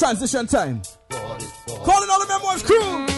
Transition 0.00 0.46
time. 0.46 0.80
Calling 1.10 2.08
all 2.10 2.20
the 2.20 2.26
memoirs 2.26 2.62
crew. 2.62 3.09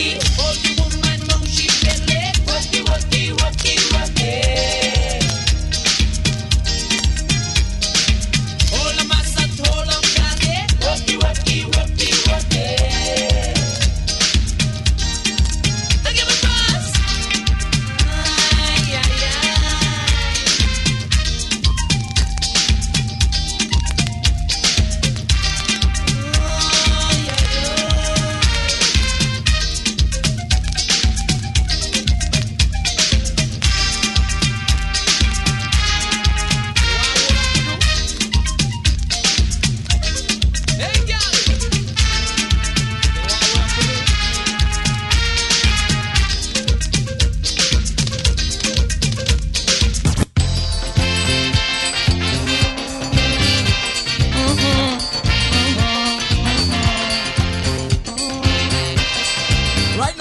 Right 0.00 0.29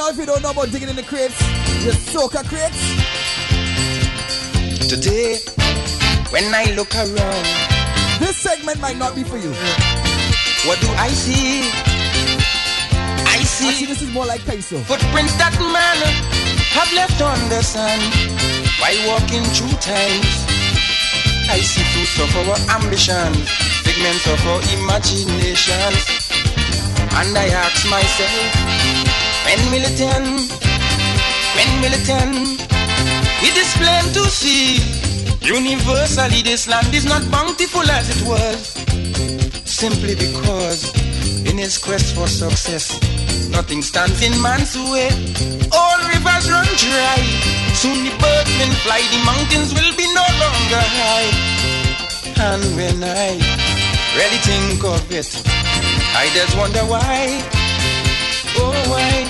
if 0.10 0.18
you 0.18 0.26
don't 0.26 0.42
know 0.42 0.52
about 0.52 0.72
digging 0.72 0.90
in 0.90 0.96
the 0.96 1.04
crates, 1.04 1.38
the 1.86 1.92
soca 1.92 2.44
crates. 2.48 2.80
Today, 4.90 5.38
when 6.32 6.44
I 6.54 6.74
look 6.76 6.94
around, 6.96 7.46
This 8.20 8.36
segment 8.38 8.80
might 8.82 8.98
not 8.98 9.16
be 9.16 9.24
for 9.24 9.38
you. 9.38 9.52
what 10.68 10.80
do 10.82 10.88
I 10.98 11.08
see? 11.10 11.62
I 13.24 13.38
Actually, 13.40 13.74
see 13.80 13.86
this 13.86 14.02
is 14.02 14.12
more 14.12 14.26
like 14.26 14.42
Kaiso. 14.42 14.82
footprints 14.84 15.36
that 15.38 15.54
man 15.62 15.98
have 16.76 16.92
left 16.94 17.22
on 17.22 17.38
the 17.50 17.62
sand 17.62 18.02
while 18.82 19.00
walking 19.08 19.44
through 19.56 19.78
times. 19.80 20.34
I 21.50 21.60
see 21.62 21.84
fruits 21.94 22.18
of 22.20 22.30
our 22.44 22.58
ambition, 22.82 23.34
figments 23.86 24.26
of 24.28 24.40
our 24.48 24.62
imaginations. 24.74 26.02
And 27.20 27.36
I 27.38 27.48
ask 27.50 27.88
myself, 27.90 28.52
when 29.50 29.72
will 29.72 29.86
it 29.90 30.00
end? 30.00 30.46
When 31.58 31.72
will 31.82 31.96
it 31.98 32.10
end? 32.22 32.62
It 33.42 33.56
is 33.58 33.70
plain 33.82 34.06
to 34.14 34.24
see, 34.30 34.78
universally 35.42 36.44
this 36.44 36.68
land 36.68 36.94
is 36.94 37.06
not 37.06 37.24
bountiful 37.32 37.82
as 37.90 38.06
it 38.14 38.22
was. 38.30 38.78
Simply 39.66 40.14
because 40.14 40.94
in 41.50 41.58
his 41.58 41.80
quest 41.80 42.14
for 42.14 42.28
success, 42.28 43.02
nothing 43.50 43.82
stands 43.82 44.22
in 44.22 44.40
man's 44.40 44.78
way. 44.78 45.10
All 45.74 46.00
rivers 46.14 46.46
run 46.54 46.70
dry. 46.86 47.22
Soon 47.74 48.06
the 48.06 48.14
birds 48.22 48.52
will 48.60 48.76
fly, 48.86 49.02
the 49.02 49.22
mountains 49.26 49.74
will 49.74 49.94
be 49.98 50.06
no 50.14 50.28
longer 50.44 50.84
high. 51.02 51.32
And 52.54 52.64
when 52.78 53.02
I 53.02 53.34
really 54.14 54.42
think 54.46 54.84
of 54.84 55.02
it, 55.12 55.30
I 56.22 56.30
just 56.36 56.56
wonder 56.56 56.86
why. 56.86 57.59
Oh, 58.62 58.74
why? 58.90 59.26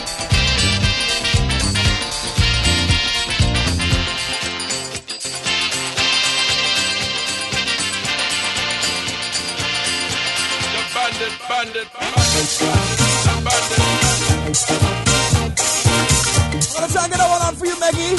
I'm 16.51 16.73
gonna 16.73 16.91
try 16.91 17.03
and 17.03 17.11
get 17.11 17.19
that 17.19 17.29
one 17.29 17.41
on 17.41 17.55
for 17.55 17.65
you, 17.65 17.79
Maggie. 17.79 18.15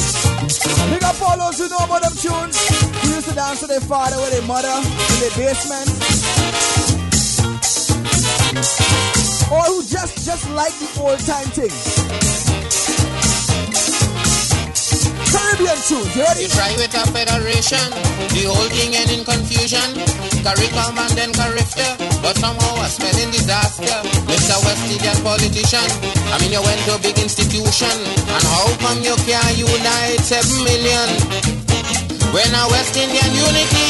Big 0.90 1.02
up 1.02 1.20
all 1.22 1.36
those 1.36 1.58
who 1.58 1.68
know 1.68 1.84
about 1.84 2.02
them 2.02 2.12
tunes. 2.14 2.56
Who 3.02 3.08
used 3.14 3.28
to 3.28 3.34
dance 3.34 3.60
to 3.60 3.66
their 3.66 3.80
father 3.80 4.16
with 4.18 4.30
their 4.32 4.42
mother 4.42 4.68
in 4.68 5.20
their 5.20 5.30
basement. 5.36 6.19
Like 10.60 10.76
the 10.76 10.88
old 11.00 11.16
time 11.24 11.48
thing. 11.56 11.72
Caribbean 15.32 15.80
tunes, 15.88 16.12
you 16.12 16.20
ready? 16.20 16.44
You 16.44 16.52
try 16.52 16.68
with 16.76 16.92
a 16.92 17.04
federation, 17.16 17.86
the 18.36 18.44
whole 18.44 18.68
thing 18.68 18.92
end 18.92 19.08
in 19.08 19.24
confusion. 19.24 19.88
Caricom 20.44 21.00
and 21.00 21.16
then 21.16 21.32
Carifta, 21.32 21.96
but 22.20 22.36
somehow 22.36 22.76
I 22.76 22.92
smelling 22.92 23.32
disaster. 23.32 24.04
Mr. 24.28 24.56
West 24.68 24.84
Indian 24.84 25.16
politician, 25.24 25.88
I 26.28 26.36
mean 26.44 26.52
you 26.52 26.60
went 26.60 26.80
to 26.92 26.96
a 26.96 27.00
big 27.00 27.16
institution, 27.16 27.96
and 28.28 28.44
how 28.52 28.68
come 28.84 29.00
you 29.00 29.16
can't 29.24 29.56
unite 29.56 30.20
seven 30.20 30.60
million? 30.60 31.08
When 32.36 32.52
a 32.52 32.68
West 32.68 33.00
Indian 33.00 33.32
unity, 33.32 33.88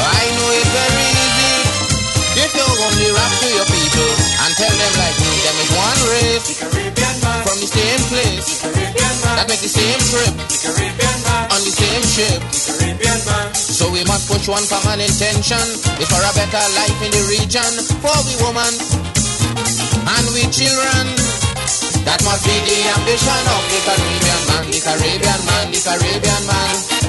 I 0.00 0.22
know 0.32 0.48
it 0.48 0.68
very 0.72 1.08
easy. 1.28 1.56
If 2.40 2.50
you 2.56 2.64
only 2.88 3.08
rap 3.12 3.32
to 3.44 3.48
your 3.52 3.68
people 3.68 4.29
tell 4.60 4.76
them 4.76 4.94
like 5.00 5.16
me, 5.24 5.32
them 5.40 5.56
is 5.64 5.70
one 5.72 6.00
race 6.12 6.48
from 7.48 7.56
the 7.64 7.70
same 7.70 8.02
place 8.12 8.60
that 8.60 9.48
make 9.48 9.62
the 9.64 9.72
same 9.72 10.00
trip 10.12 10.36
on 11.48 11.60
the 11.64 11.72
same 11.72 12.04
ship. 12.04 12.40
So 13.56 13.88
we 13.88 14.04
must 14.04 14.28
push 14.28 14.44
one 14.52 14.66
common 14.68 15.00
intention 15.00 15.64
is 15.96 16.08
for 16.12 16.20
a 16.20 16.32
better 16.36 16.64
life 16.76 16.98
in 17.00 17.08
the 17.08 17.24
region 17.32 17.72
for 18.04 18.12
we 18.28 18.36
woman 18.44 18.72
and 19.96 20.24
we 20.36 20.44
children. 20.52 21.08
That 22.04 22.20
must 22.24 22.44
be 22.44 22.52
the 22.52 22.78
ambition 23.00 23.42
of 23.56 23.62
the 23.64 23.78
Caribbean 23.88 24.40
man, 24.48 24.64
the 24.68 24.80
Caribbean 24.80 25.40
man, 25.48 25.64
the 25.72 25.80
Caribbean 25.80 26.42
man. 26.44 26.99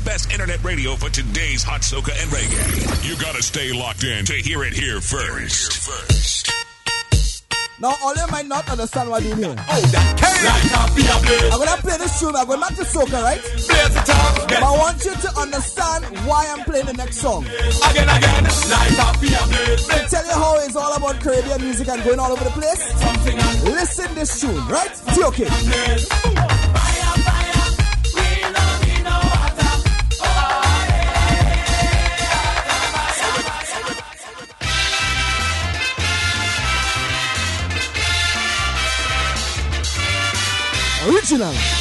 The 0.00 0.10
best 0.10 0.32
internet 0.32 0.62
radio 0.62 0.94
for 0.96 1.08
today's 1.10 1.62
hot 1.62 1.80
soca 1.80 2.12
and 2.20 2.30
reggae. 2.30 3.08
You 3.08 3.16
gotta 3.20 3.42
stay 3.42 3.72
locked 3.72 4.04
in 4.04 4.24
to 4.26 4.34
hear 4.34 4.62
it 4.64 4.72
here 4.72 5.00
first. 5.00 5.72
first. 5.72 6.52
Now, 7.80 7.94
all 8.02 8.14
you 8.14 8.26
might 8.30 8.46
not 8.46 8.68
understand 8.68 9.08
what 9.08 9.22
I'm 9.22 9.28
doing 9.28 9.56
here. 9.56 9.56
Oh, 9.56 9.80
that 9.80 10.16
carry 10.20 11.50
I'm 11.50 11.58
gonna 11.58 11.80
play 11.80 11.96
this 11.96 12.20
tune. 12.20 12.36
I'm 12.36 12.46
going 12.46 12.60
back 12.60 12.76
to 12.76 12.82
soca, 12.84 13.22
right? 13.22 13.40
Blaze 13.40 13.96
it 13.96 14.10
up, 14.10 14.48
But 14.48 14.62
I 14.62 14.70
want 14.76 15.04
you 15.04 15.14
to 15.14 15.30
understand 15.40 16.04
why 16.28 16.46
I'm 16.48 16.64
playing 16.64 16.86
the 16.86 16.92
next 16.92 17.16
song. 17.18 17.44
again, 17.44 18.08
again. 18.08 18.44
Light 18.44 19.00
up 19.00 19.16
your 19.22 19.46
blaze, 19.48 19.86
To 19.88 19.96
tell 20.12 20.26
you 20.26 20.36
how 20.36 20.58
it's 20.60 20.76
all 20.76 20.92
about 20.92 21.20
Caribbean 21.20 21.62
music 21.62 21.88
and 21.88 22.04
going 22.04 22.18
all 22.18 22.32
over 22.32 22.44
the 22.44 22.50
place. 22.50 22.84
something 23.00 23.36
Listen 23.64 24.14
this 24.14 24.40
tune, 24.40 24.68
right? 24.68 24.90
It's 24.90 25.18
okay. 25.18 26.59
Blaze. 41.30 41.40
Original. 41.40 41.54
I 41.54 41.79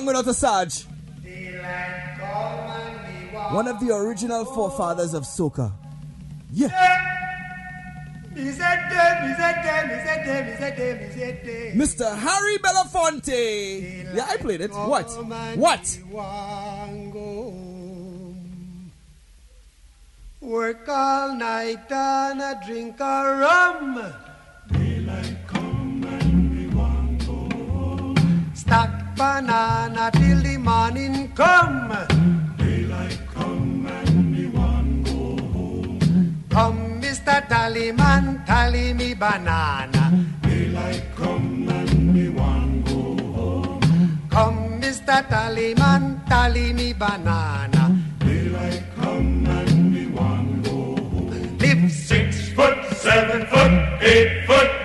This 0.00 0.06
one 0.06 0.14
going 0.24 0.34
Sarge. 0.34 0.84
One 3.52 3.68
of 3.68 3.80
the 3.80 3.94
original 3.94 4.46
forefathers 4.46 5.12
of 5.12 5.24
soca. 5.24 5.72
Yeah. 6.50 6.68
Mr. 11.74 12.16
Harry 12.16 12.58
Belafonte. 12.58 14.14
Yeah, 14.14 14.26
I 14.26 14.36
played 14.38 14.62
it. 14.62 14.70
What? 14.70 15.10
What? 15.58 15.98
Work 20.40 20.88
all 20.88 21.34
night 21.36 21.92
and 21.92 22.40
a 22.40 22.58
drink 22.66 22.98
a 23.00 23.36
rum. 23.38 24.29
Banana 29.20 30.10
till 30.14 30.40
the 30.40 30.56
morning 30.56 31.30
come. 31.34 31.92
Daylight 32.56 33.20
come 33.34 33.86
and 33.96 34.32
me 34.32 34.46
want 34.46 35.04
go 35.04 35.20
home. 35.52 35.98
Come, 36.48 36.80
Mr. 37.02 37.36
Tallyman, 37.50 38.24
tally 38.46 38.94
me 38.94 39.12
banana. 39.12 40.04
Daylight 40.40 41.04
come 41.20 41.68
and 41.68 42.14
me 42.14 42.26
want 42.30 42.86
go 42.88 43.02
home. 43.36 44.28
Come, 44.30 44.80
Mr. 44.80 45.18
Tallyman, 45.32 46.02
tally 46.26 46.72
me 46.72 46.94
banana. 46.94 47.82
Daylight 48.20 48.84
come 48.96 49.46
and 49.58 49.92
me 49.94 50.06
want 50.18 50.64
go 50.64 50.78
home. 51.12 51.58
Live 51.58 51.92
six 51.92 52.48
foot, 52.56 52.78
seven 53.06 53.40
foot, 53.52 53.74
eight 54.00 54.46
foot 54.46 54.79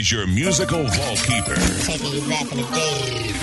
is 0.00 0.10
your 0.10 0.26
musical 0.26 0.82
vault 0.82 1.18
keeper, 1.26 1.54
Taking 1.84 2.12
you 2.12 2.20
back 2.26 2.50
in 2.50 2.56
the 2.56 2.64
day. 2.72 3.34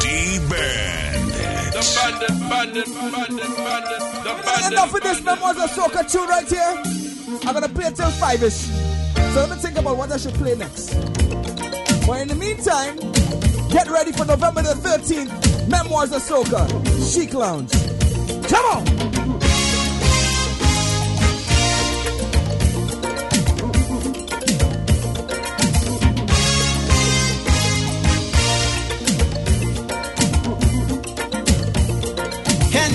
D 0.00 0.38
Bandit. 0.48 1.72
The 1.74 1.82
bandit, 1.96 2.34
bandit, 2.48 2.86
bandit, 3.12 3.56
bandit, 3.56 4.00
the 4.24 4.42
bandit. 4.42 4.72
Enough 4.72 4.94
of 4.94 5.02
this 5.02 5.22
Memoirs 5.22 5.56
of 5.58 5.70
Soca 5.70 6.10
tune 6.10 6.26
right 6.26 6.48
here. 6.48 6.82
I'm 7.46 7.52
gonna 7.52 7.68
play 7.68 7.88
it 7.88 7.96
till 7.96 8.10
five-ish. 8.12 8.54
So 8.54 9.40
let 9.40 9.50
me 9.50 9.56
think 9.56 9.76
about 9.76 9.98
what 9.98 10.10
I 10.10 10.16
should 10.16 10.34
play 10.34 10.54
next. 10.56 10.94
But 12.06 12.22
in 12.22 12.28
the 12.28 12.36
meantime, 12.36 12.96
get 13.68 13.88
ready 13.90 14.12
for 14.12 14.24
November 14.24 14.62
the 14.62 14.74
13th, 14.80 15.68
Memoirs 15.68 16.12
of 16.12 16.22
Soca, 16.22 16.64
Chic 17.12 17.34
Lounge. 17.34 17.72
Come 18.48 18.64
on! 18.64 19.27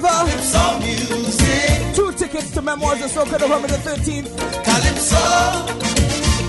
gonna 0.00 0.30
give 0.30 0.40
away 0.40 0.48
another 0.48 0.78
Calypso 0.78 0.78
music, 0.80 1.94
two 1.94 2.12
tickets 2.12 2.50
to 2.52 2.62
Memoirs 2.62 3.02
of 3.02 3.10
Soca, 3.10 3.38
November 3.40 3.68
the 3.68 3.76
13th. 3.78 4.28
Calypso, 4.64 5.24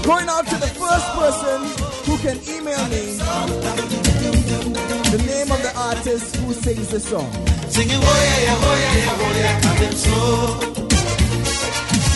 Going 0.03 0.29
out 0.29 0.47
to 0.47 0.55
the 0.55 0.67
first 0.67 1.07
person 1.13 1.65
who 2.05 2.17
can 2.17 2.37
email 2.49 2.83
me 2.89 3.17
the 5.09 5.17
name 5.25 5.51
of 5.51 5.61
the 5.63 5.71
artist 5.75 6.35
who 6.37 6.53
sings 6.53 6.87
the 6.89 6.99
song. 6.99 7.31
singing 7.69 7.99
oh 8.01 8.21
yeah, 8.25 8.43
yeah, 8.45 8.57
oh 8.59 8.75
yeah, 8.77 8.97
yeah, 8.97 9.23
oh 9.23 9.33
yeah, 9.37 9.61
Calypso, 9.61 10.17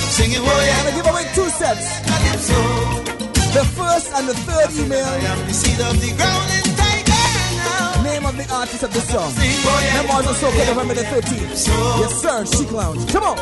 singing 0.10 0.41
oh 0.41 0.46
I'm 0.46 0.86
gonna 0.86 0.96
give 0.96 1.08
away 1.08 1.26
two 1.34 1.50
sets. 1.50 2.00
Calypso. 2.06 2.62
The 3.54 3.63
first 3.78 4.12
and 4.13 4.28
the 4.28 4.34
third 4.34 4.72
email. 4.84 5.06
I 5.06 5.17
am 5.17 5.48
the 5.48 5.54
seed 5.54 5.80
of 5.80 6.02
the 6.02 6.15
ground 6.17 6.50
and 6.52 6.62
tiger 6.62 6.62
now. 6.62 6.62
Name 8.04 8.26
of 8.26 8.36
the 8.36 8.54
artist 8.54 8.84
of 8.84 8.94
the 8.94 9.00
song. 9.00 9.34
Memoirs 9.34 10.28
of 10.28 10.36
Soca, 10.36 10.68
November 10.68 10.94
the 10.94 11.08
oh, 11.08 11.22
13th. 11.22 12.02
Yes, 12.02 12.22
sir, 12.22 12.46
Chic 12.46 12.70
Lounge. 12.72 13.10
Come 13.10 13.24
on. 13.24 13.38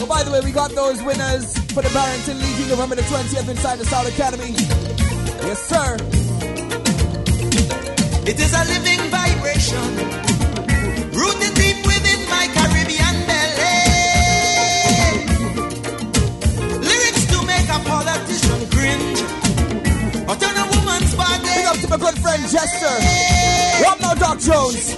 Oh, 0.00 0.06
by 0.06 0.22
the 0.22 0.30
way, 0.30 0.40
we 0.44 0.52
got 0.52 0.70
those 0.72 1.02
winners 1.02 1.56
for 1.72 1.80
the 1.80 1.88
Barrington 1.94 2.38
Levy 2.38 2.68
November 2.68 2.96
the 2.96 3.02
20th 3.02 3.48
inside 3.48 3.78
the 3.78 3.86
Sound 3.86 4.06
Academy. 4.08 4.52
Yes, 5.48 5.64
sir. 5.64 5.96
It 8.28 8.38
is 8.38 8.52
a 8.52 8.64
living 8.68 9.00
vibration, 9.08 9.88
rooted 11.16 11.54
deep 11.56 11.86
within 11.88 12.20
my 12.28 12.44
Caribbean 12.52 13.26
belly. 13.26 13.57
To 21.88 21.98
my 21.98 22.04
good 22.04 22.18
friend 22.20 22.42
Jester. 22.48 23.84
Rob 23.84 24.00
now, 24.00 24.14
Doc 24.14 24.38
Jones. 24.40 24.94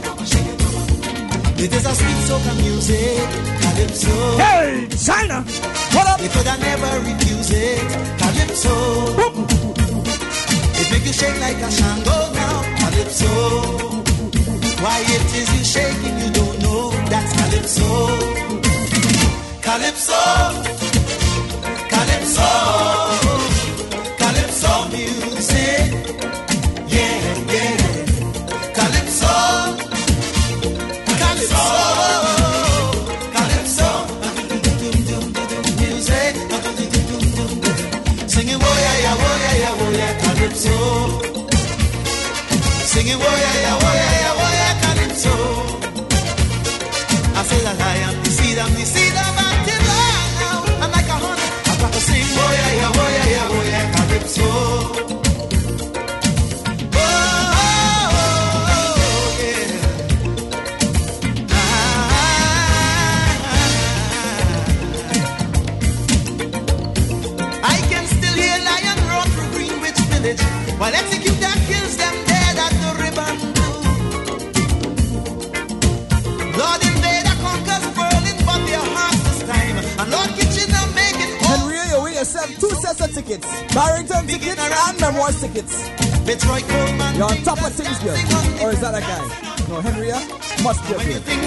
It 1.62 1.72
is 1.72 1.84
a 1.86 1.94
sweet 1.94 2.20
soca 2.26 2.54
music, 2.62 3.28
calypso. 3.60 4.38
Hey, 4.38 4.88
China. 4.96 5.42
What 5.94 6.06
up? 6.08 6.20
You 6.20 6.28
could 6.30 6.46
have 6.46 6.60
never 6.60 7.00
refuse 7.00 7.50
it, 7.52 7.86
calypso. 8.18 8.74
It 10.80 10.90
make 10.90 11.04
you 11.04 11.12
shake 11.12 11.38
like 11.40 11.60
a 11.60 11.70
shango 11.70 12.32
now, 12.32 12.62
calypso. 12.80 13.30
Why 14.82 15.00
it 15.04 15.34
is 15.36 15.48
you 15.54 15.64
shaking, 15.64 16.18
you 16.18 16.30
don't 16.32 16.58
know 16.60 16.90
that's 17.10 17.32
calypso. 17.36 17.90
Calypso, 19.60 20.22
calypso, 21.92 22.79
calypso. 40.60 41.20
Singing, 42.84 43.16
oh 43.16 43.36
yeah, 43.42 43.60
yeah, 43.62 43.78
oh 43.80 43.94
yeah, 43.94 44.32
oh, 44.32 44.80
calypso. 44.82 45.34
I 47.34 47.42
say 47.44 47.60
that 47.64 47.80
I 47.80 47.96
am 48.08 48.22
the 48.22 48.30
seed, 48.30 48.58
I'm 48.58 48.72
the 48.74 48.84
seed 48.84 49.14
of 49.14 49.38
Attila 49.46 50.00
now. 50.40 50.84
I'm 50.84 50.90
like 50.90 51.08
a 51.08 51.16
honey, 51.16 51.48
I 51.64 51.80
got 51.80 51.92
to 51.92 52.00
sing, 52.00 52.26
oh 52.36 52.52
yeah, 52.52 52.72
yeah, 52.76 52.92
oh 52.94 53.08
yeah, 53.16 53.48
oh, 53.48 53.96
calypso. 53.96 55.19
Must 90.70 91.04
be 91.04 91.14
a 91.14 91.39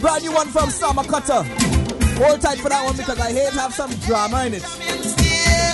brand 0.00 0.24
new 0.24 0.32
one 0.32 0.48
from 0.48 0.70
Summer 0.70 1.04
Cutter. 1.04 1.42
Hold 2.20 2.40
tight 2.40 2.58
for 2.58 2.68
that 2.68 2.84
one 2.84 2.96
because 2.96 3.20
I 3.20 3.32
hate 3.32 3.52
to 3.52 3.60
have 3.60 3.74
some 3.74 3.90
drama 4.08 4.44
in 4.46 4.54
it. 4.54 4.64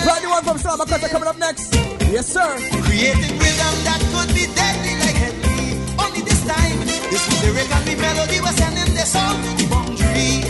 Brand 0.03 0.23
new 0.23 0.29
one 0.29 0.43
from 0.43 0.57
Summer 0.57 0.85
Cutter 0.85 1.07
coming 1.07 1.27
up 1.27 1.37
next. 1.37 1.73
Yes, 2.11 2.27
sir. 2.27 2.47
Creating 2.83 3.35
rhythm 3.39 3.75
that 3.87 4.01
could 4.11 4.29
be 4.35 4.45
deadly 4.51 4.93
like 4.99 5.15
Henry. 5.15 5.79
Only 5.99 6.21
this 6.27 6.41
time, 6.45 6.79
this 7.11 7.23
lyric 7.43 7.71
and 7.71 7.85
the 7.87 7.95
melody 7.99 8.39
was 8.43 8.55
sending 8.55 8.93
the 8.93 9.05
sound 9.07 9.43
to 9.43 9.49
the 9.59 9.65
boundary. 9.71 10.43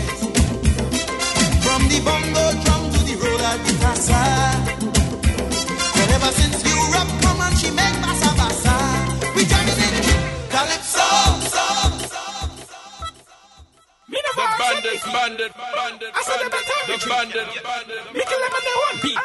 From 1.61 1.81
the 1.89 1.99
bongo 2.01 2.45
drum 2.65 2.83
to 2.93 2.99
the 3.05 3.15
roller 3.21 3.55
guitar. 3.61 3.97
Well, 5.97 6.09
ever 6.17 6.31
since 6.33 6.57
Europe 6.65 7.11
come 7.21 7.41
and 7.41 7.55
she 7.57 7.69
make 7.71 7.97
bandit, 15.11 15.51
bandit, 15.55 16.11
I 16.13 16.21
said 16.23 16.49
bandit, 16.51 17.01
the 17.01 17.09
bandit, 17.09 17.63
bandit. 17.63 18.01
Make 18.13 18.29
them 18.29 18.53
on 18.57 18.63
their 18.63 18.79
one 18.87 18.97
beat. 19.01 19.19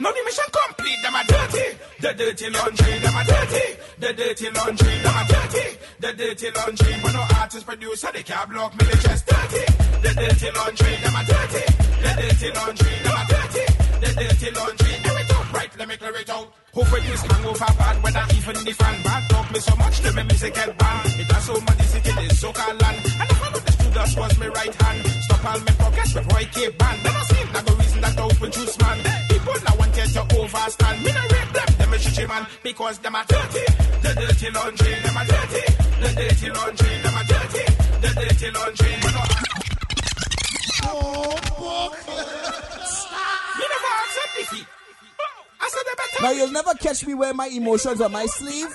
Now 0.00 0.10
the 0.12 0.22
mission 0.24 0.44
complete. 0.50 1.00
Them 1.02 1.14
are 1.14 1.24
dirty. 1.24 1.66
The 2.00 2.10
dirty 2.14 2.50
laundry. 2.50 2.98
Them 2.98 3.16
are 3.16 3.24
dirty. 3.24 3.66
The 3.98 4.12
dirty 4.12 4.50
laundry. 4.50 4.94
Them 5.00 5.14
are 5.14 5.26
dirty. 5.28 5.66
The 6.00 6.12
dirty 6.12 6.48
laundry. 6.50 6.92
When 7.00 7.12
no 7.12 7.24
artist 7.40 7.66
producer, 7.66 8.10
they 8.12 8.22
can't 8.22 8.50
block 8.50 8.72
me. 8.76 8.84
They 8.84 8.98
just 9.00 9.26
dirty. 9.26 9.64
The 10.02 10.10
dirty 10.12 10.48
laundry. 10.50 10.92
Them 10.98 11.14
are 11.14 11.24
dirty. 11.24 11.64
The 12.04 12.10
dirty 12.20 12.48
laundry. 12.52 12.94
Them 13.04 13.16
are 13.16 13.28
dirty. 13.32 13.64
The 14.02 14.10
dirty 14.18 14.50
laundry. 14.50 14.92
It 14.92 15.30
up 15.30 15.52
right. 15.52 15.70
Let 15.78 15.88
me 15.88 15.96
clear 15.96 16.16
it 16.16 16.30
out. 16.30 16.52
Who 16.74 16.84
for 16.84 17.00
this 17.00 17.22
hangover 17.22 17.72
bad? 17.78 18.02
When 18.02 18.16
I 18.16 18.24
even 18.36 18.56
the 18.64 18.72
fan 18.72 19.02
bad 19.02 19.30
talk 19.30 19.52
me 19.52 19.60
so 19.60 19.76
much 19.76 20.00
to 20.00 20.12
me 20.12 20.22
music 20.24 20.54
get 20.54 20.76
bad. 20.76 21.06
It 21.06 21.30
has 21.32 21.44
so 21.44 21.54
much 21.60 21.78
this 21.78 22.40
so-called 22.40 22.82
land. 22.82 22.96
And 22.96 23.30
the 23.30 23.34
fan 23.34 23.73
of 23.96 24.16
was 24.16 24.38
my 24.38 24.48
right 24.48 24.74
hand. 24.74 25.06
Stop 25.06 25.44
all 25.44 25.58
my 25.60 25.72
pockets 25.78 26.12
before 26.14 26.38
I 26.38 26.44
keep 26.44 26.78
band. 26.78 27.02
Never 27.04 27.24
seen 27.30 27.52
that 27.52 27.66
go 27.66 27.74
reason 27.74 28.00
that 28.00 28.18
open 28.20 28.50
juice 28.52 28.78
man. 28.80 28.98
People 29.28 29.54
that 29.64 29.76
wanted 29.78 30.08
to 30.14 30.22
overstand. 30.38 31.04
Me 31.04 31.12
not 31.12 31.32
rape 31.32 31.52
them, 31.52 31.68
them 31.78 31.92
a 31.92 31.98
chichi 31.98 32.26
man. 32.26 32.46
Because 32.62 32.98
them 32.98 33.14
are 33.14 33.24
dirty. 33.24 33.64
The 34.02 34.10
dirty 34.14 34.50
laundry, 34.50 34.94
them 35.04 35.16
are 35.16 35.24
dirty. 35.24 35.62
The 36.00 36.08
dirty 36.16 36.50
laundry, 36.50 36.92
them 37.02 37.14
are 37.16 37.24
dirty. 37.24 37.64
The 38.02 38.10
dirty 38.20 38.50
laundry. 38.50 38.90
Me 38.90 39.10
no- 39.14 39.24
Me 43.58 43.64
never 43.72 43.92
accept 44.04 44.32
defeat. 44.38 44.66
I 45.60 45.68
said 45.68 45.82
they 45.86 45.94
better 45.96 46.22
Now 46.22 46.30
you'll 46.32 46.52
never 46.52 46.74
catch 46.74 47.06
me 47.06 47.14
wear 47.14 47.32
my 47.34 47.46
emotions 47.46 48.00
on 48.00 48.12
my 48.12 48.26
sleeve. 48.26 48.68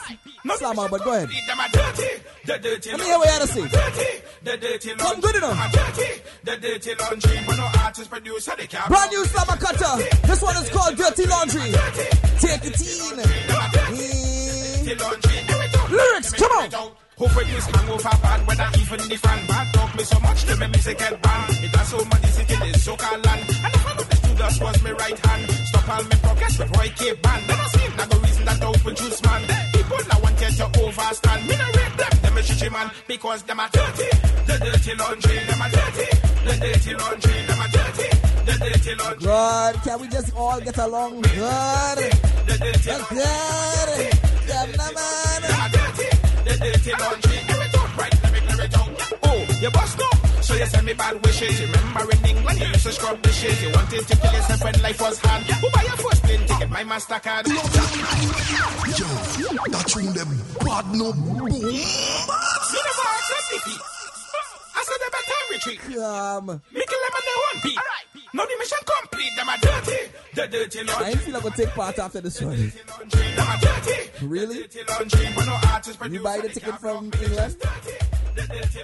Slammer, 0.58 0.88
but 0.90 1.04
go 1.04 1.14
ahead. 1.14 1.30
Them 1.48 1.60
are 1.60 1.70
dirty. 1.70 2.24
The 2.46 2.58
dirty 2.58 2.90
Let 2.92 3.00
me 3.00 3.06
hear 3.06 3.18
what 3.18 3.26
you 3.28 3.34
had 3.34 3.42
to 3.42 3.48
say. 3.48 4.22
The 4.42 4.58
dirty 4.58 4.90
laundry. 4.90 5.06
Come 5.06 5.20
good 5.20 5.36
enough. 5.36 5.72
Dirty. 5.72 6.22
The 6.44 6.58
dirty 6.58 6.96
laundry. 6.96 7.38
When 7.46 7.58
no 7.58 7.70
artist 7.84 8.10
producer, 8.10 8.54
they 8.58 8.68
can't 8.68 8.88
Brand 8.88 9.12
new 9.12 9.26
Slammer 9.26 9.58
Cutter. 9.60 10.04
This 10.28 10.42
one 10.42 10.56
is 10.56 10.70
called 10.70 10.96
Dirty 10.96 11.26
Laundry. 11.26 11.72
Take 12.40 12.66
it 12.66 12.80
in. 12.80 13.18
dirty 14.86 14.96
laundry. 14.96 15.38
Give 15.48 15.60
it 15.60 15.76
up. 15.76 15.90
Lyrics, 15.92 16.32
come 16.34 16.52
on. 16.52 16.92
Who 17.18 17.28
produce 17.28 17.66
hangover 17.66 18.10
bad 18.22 18.48
when 18.48 18.62
I 18.62 18.72
even 18.80 19.10
the 19.10 19.18
fan 19.18 19.48
bad 19.48 19.74
talk 19.74 19.94
me 19.94 20.04
so 20.04 20.20
much 20.22 20.46
to 20.46 20.56
me 20.56 20.68
music 20.68 20.98
get 21.00 21.22
bad. 21.22 21.50
It 21.50 21.76
has 21.76 21.90
so 21.90 21.98
much 22.06 22.26
city 22.28 22.56
this 22.56 22.84
so-called 22.86 23.26
land. 23.26 23.42
And 23.42 23.74
the 23.74 23.80
fan 23.80 23.98
Judas 24.40 24.62
was 24.62 24.84
my 24.84 24.92
right 24.94 25.20
hand. 25.20 25.52
Stop 25.52 25.90
all 25.90 26.04
my 26.04 26.16
progress 26.24 26.58
before 26.58 26.82
I 26.82 26.88
keep 26.88 27.22
band. 27.22 27.46
Never 27.46 27.70
seen 27.76 27.92
that 27.98 28.10
go 28.10 28.20
reason 28.20 28.46
that 28.46 28.64
open 28.64 28.96
juice 28.96 29.22
man. 29.22 29.42
People 29.74 29.98
that 29.98 30.20
wanted 30.24 30.54
to 30.56 30.66
overstand. 30.80 31.48
Me 31.48 31.58
not 31.58 31.76
rape 31.76 31.98
them, 32.00 32.14
them 32.22 32.38
a 32.38 32.42
chichi 32.42 32.70
man. 32.70 32.90
Because 33.06 33.44
them 33.44 33.60
are 33.60 33.68
dirty. 33.68 34.08
The 34.48 34.56
dirty 34.64 34.96
laundry, 34.96 35.40
them 35.44 35.62
are 35.62 35.70
dirty. 35.76 36.08
The 36.48 36.54
dirty 36.56 36.94
laundry, 36.96 37.36
them 37.48 37.60
are 37.60 37.68
dirty. 37.68 38.10
The 38.48 38.54
dirty 38.64 38.96
laundry. 38.96 39.28
God, 39.28 39.76
can 39.84 40.00
we 40.00 40.08
just 40.08 40.34
all 40.34 40.60
get 40.62 40.78
along? 40.78 41.20
God. 41.20 41.98
The 41.98 42.56
dirty. 42.64 42.90
Yeah, 44.48 44.66
nah, 44.80 44.92
man. 44.96 45.42
the 46.48 46.54
dirty 46.64 46.92
laundry. 46.96 47.38
Give 47.44 47.60
it 47.60 47.98
right, 48.00 48.24
let 48.24 48.32
me 48.32 48.40
clear 48.40 48.66
it 48.66 48.78
out. 48.78 49.20
Oh, 49.24 49.60
you 49.60 49.70
bust 49.70 50.00
up. 50.00 50.19
So 50.50 50.56
you 50.56 50.66
send 50.66 50.86
me 50.88 50.94
bad 50.94 51.24
wishes. 51.24 51.62
You 51.62 51.68
remember 51.68 52.10
in 52.12 52.26
England 52.26 52.60
you 52.60 52.66
used 52.70 52.82
to 52.88 52.92
scrub 52.92 53.22
dishes. 53.22 53.62
You 53.62 53.70
wanted 53.72 54.02
to 54.08 54.18
kill 54.18 54.34
yourself 54.34 54.64
when 54.64 54.82
life 54.82 55.00
was 55.00 55.20
hard. 55.22 55.44
Who 55.44 55.70
buy 55.70 55.84
your 55.84 55.98
first 55.98 56.24
plane 56.24 56.40
ticket? 56.48 56.70
My 56.72 56.84
Mastercard. 56.84 57.46
Yo, 58.98 59.06
that 59.70 59.86
tune 59.88 60.12
them 60.18 60.30
bad 60.66 60.86
no 60.98 61.14
boom. 61.14 61.54
You 61.54 62.80
never 62.82 63.06
accept 63.14 63.46
defeat. 63.54 63.82
I 64.74 64.82
said 64.88 64.98
they 64.98 65.10
better 65.14 65.40
retreat. 65.54 65.82
Um, 66.02 66.46
Make 66.74 66.90
them 66.90 67.00
on 67.14 67.24
their 67.30 67.40
one 67.46 67.62
beat. 67.62 67.80
Now 68.34 68.46
the 68.46 68.56
mission 68.58 68.78
complete. 68.90 69.32
Them 69.38 69.50
are 69.50 69.58
dirty. 69.62 70.00
The 70.34 70.48
dirty 70.48 70.80
I 70.80 70.84
laundry. 70.84 71.10
ain't 71.12 71.20
feel 71.22 71.34
like 71.36 71.44
gonna 71.44 71.56
take 71.56 71.70
part 71.70 72.00
after 72.00 72.22
this 72.22 72.42
one. 72.42 72.58
Them 72.58 73.48
are 73.48 73.60
dirty. 73.60 74.26
Really? 74.26 74.62
Dirty 74.64 74.80
laundry. 74.90 75.26
When 75.28 75.46
no 75.46 75.60
artist 75.72 76.00
You 76.10 76.20
buy 76.24 76.40
the 76.40 76.50
ticket 76.50 76.76
from 76.80 77.10
block 77.12 77.22
me. 77.22 77.28
England? 77.28 77.56
The 78.36 78.44
dirty. 78.48 78.80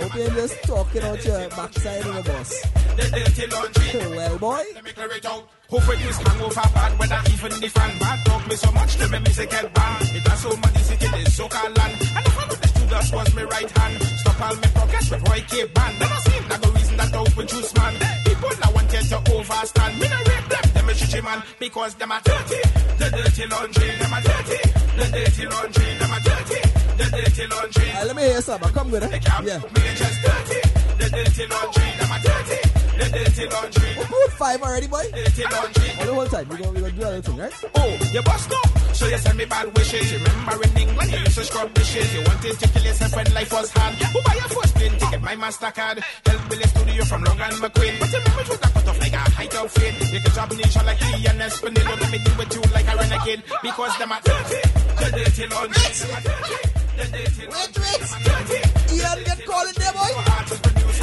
Hope 0.00 0.14
you're 0.14 0.30
just 0.30 0.62
talking 0.64 1.02
out 1.02 1.24
your 1.24 1.48
backside 1.50 2.06
of 2.06 2.14
the 2.14 2.32
boss. 2.32 2.62
The 2.96 3.04
dirty 3.10 3.46
laundry. 3.46 4.16
Well, 4.16 4.38
boy. 4.38 4.62
Let 4.74 4.84
me 4.84 4.92
clear 4.92 5.12
it 5.12 5.26
out. 5.26 5.48
Who 5.70 5.78
produce 5.80 6.16
hangover 6.18 6.68
bad 6.74 6.98
when 6.98 7.12
I 7.12 7.24
even 7.32 7.60
the 7.60 7.68
fan 7.68 7.98
bad 7.98 8.26
talk 8.26 8.46
me 8.48 8.56
so 8.56 8.70
much 8.72 8.96
to 8.96 9.08
me 9.08 9.18
music 9.20 9.50
get 9.50 9.72
bad. 9.74 10.02
It 10.02 10.26
has 10.28 10.40
so 10.40 10.56
much 10.56 10.76
city 10.78 11.06
this 11.06 11.36
so-called 11.36 11.76
land. 11.78 11.92
And 12.16 12.26
the 12.26 12.30
fan 12.30 12.50
of 12.50 12.60
the 12.60 12.68
Judas 12.78 13.12
was 13.12 13.34
my 13.34 13.44
right 13.44 13.70
hand. 13.70 14.02
Stop 14.02 14.40
all 14.40 14.56
my 14.56 14.68
progress 14.76 15.08
before 15.08 15.34
I 15.34 15.40
keep 15.40 15.74
band. 15.74 15.98
Never 15.98 16.20
seen 16.28 16.48
that 16.48 16.62
go 16.62 16.70
reason 16.72 16.96
that 16.96 17.14
open 17.16 17.46
juice 17.46 17.74
man. 17.74 17.94
People 18.24 18.50
that 18.60 18.74
wanted 18.92 19.08
to 19.08 19.32
overstand. 19.32 19.98
Me 20.00 20.08
not 20.08 20.28
rape 20.28 20.48
them, 20.48 20.72
them 20.74 20.88
a 20.88 20.94
laundry 20.94 21.22
man 21.22 21.42
because 21.58 21.94
them 21.94 22.12
are 22.12 22.20
dirty. 22.20 22.60
The 22.98 23.10
dirty 23.10 23.46
laundry, 23.46 23.96
them 23.96 24.12
are 24.12 24.20
dirty. 24.20 24.58
The 24.96 25.06
dirty 25.12 25.46
laundry, 25.46 25.98
them 25.98 26.12
are 26.12 26.20
dirty. 26.20 26.60
The 26.98 27.04
dirty 27.10 27.46
laundry. 27.46 27.88
Alright, 27.88 28.06
let 28.06 28.16
me 28.16 28.22
hear 28.22 28.40
some. 28.42 28.60
Come 28.60 28.90
with 28.90 29.04
it. 29.04 29.24
Yeah. 29.44 29.58
Me 29.58 29.94
just 29.94 30.22
dirty. 30.22 30.60
The 30.98 31.10
dirty 31.10 31.46
laundry, 31.46 31.92
them 31.98 32.12
are 32.12 32.20
dirty. 32.20 32.71
Dirty 33.10 33.46
laundry. 33.48 33.94
Good 33.94 34.32
five 34.32 34.62
already, 34.62 34.86
boy. 34.86 35.04
Dirty 35.12 35.42
laundry. 35.42 35.90
All 35.98 36.06
the 36.06 36.14
whole 36.14 36.26
time. 36.26 36.48
We 36.48 36.56
gonna, 36.56 36.80
gonna 36.80 36.92
do 36.92 37.00
that 37.00 37.24
thing, 37.24 37.36
right? 37.36 37.52
Oh, 37.74 37.98
you 38.12 38.22
bust 38.22 38.52
up. 38.52 38.94
So 38.94 39.06
you 39.08 39.18
send 39.18 39.38
me 39.38 39.44
bad 39.44 39.76
wishes. 39.76 40.12
Remember 40.12 40.62
in 40.62 40.76
England 40.76 41.10
you 41.12 41.18
used 41.18 41.38
to 41.38 41.44
scrub 41.44 41.74
dishes. 41.74 42.14
You 42.14 42.22
wanted 42.22 42.58
to 42.58 42.68
kill 42.68 42.82
yourself 42.82 43.16
when 43.16 43.34
life 43.34 43.52
was 43.52 43.70
hard. 43.72 43.94
Who 43.94 44.22
buy 44.22 44.34
your 44.34 44.48
first 44.48 44.74
plane 44.74 44.92
ticket? 44.98 45.22
My 45.22 45.36
Mastercard. 45.36 46.02
Help 46.26 46.48
Billy 46.48 46.64
Studio 46.64 47.04
from 47.04 47.24
Logan 47.24 47.54
McQueen. 47.62 47.98
But 47.98 48.12
remember 48.12 48.40
it 48.42 48.48
was 48.48 48.58
a 48.58 48.68
cut 48.70 48.88
off 48.88 49.00
like 49.00 49.12
a 49.12 49.18
height 49.18 49.54
of 49.56 49.70
fade. 49.72 49.94
You 50.12 50.20
can 50.20 50.30
drop 50.32 50.50
Nisha 50.50 50.84
like 50.86 51.02
Ian 51.02 51.38
Espinel. 51.40 52.00
Let 52.00 52.10
me 52.12 52.18
deal 52.18 52.36
with 52.38 52.54
you 52.54 52.62
like 52.72 52.86
a 52.86 52.96
renegade. 52.96 53.42
Because 53.62 53.98
them 53.98 54.12
are 54.12 54.20
dirty. 54.22 54.60
The 55.00 55.06
dirty 55.16 55.46
laundry. 55.48 55.82
Dirty. 55.82 56.56
The 56.96 57.04
dirty 57.10 57.44
laundry. 57.50 57.92
Are 57.92 58.22
dirty. 58.22 58.60
Ian 58.94 59.18
get 59.24 59.40
calling 59.46 59.76
there, 59.76 59.92
boy. 59.92 60.12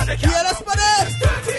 Yeah, 0.09 0.41
that's 0.43 0.61
for 0.61 0.75
them. 0.75 1.05
Hey. 1.43 1.58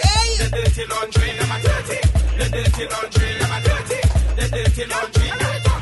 dirty 0.51 0.83
laundry, 0.85 1.29
them 1.39 1.51
are 1.51 1.61
dirty. 1.63 1.99
The 2.37 2.45
dirty 2.51 2.83
laundry, 2.91 3.29
them 3.39 3.51
are 3.51 3.63
dirty. 3.63 3.99
The 4.35 4.45
dirty 4.51 4.83
laundry. 4.91 5.27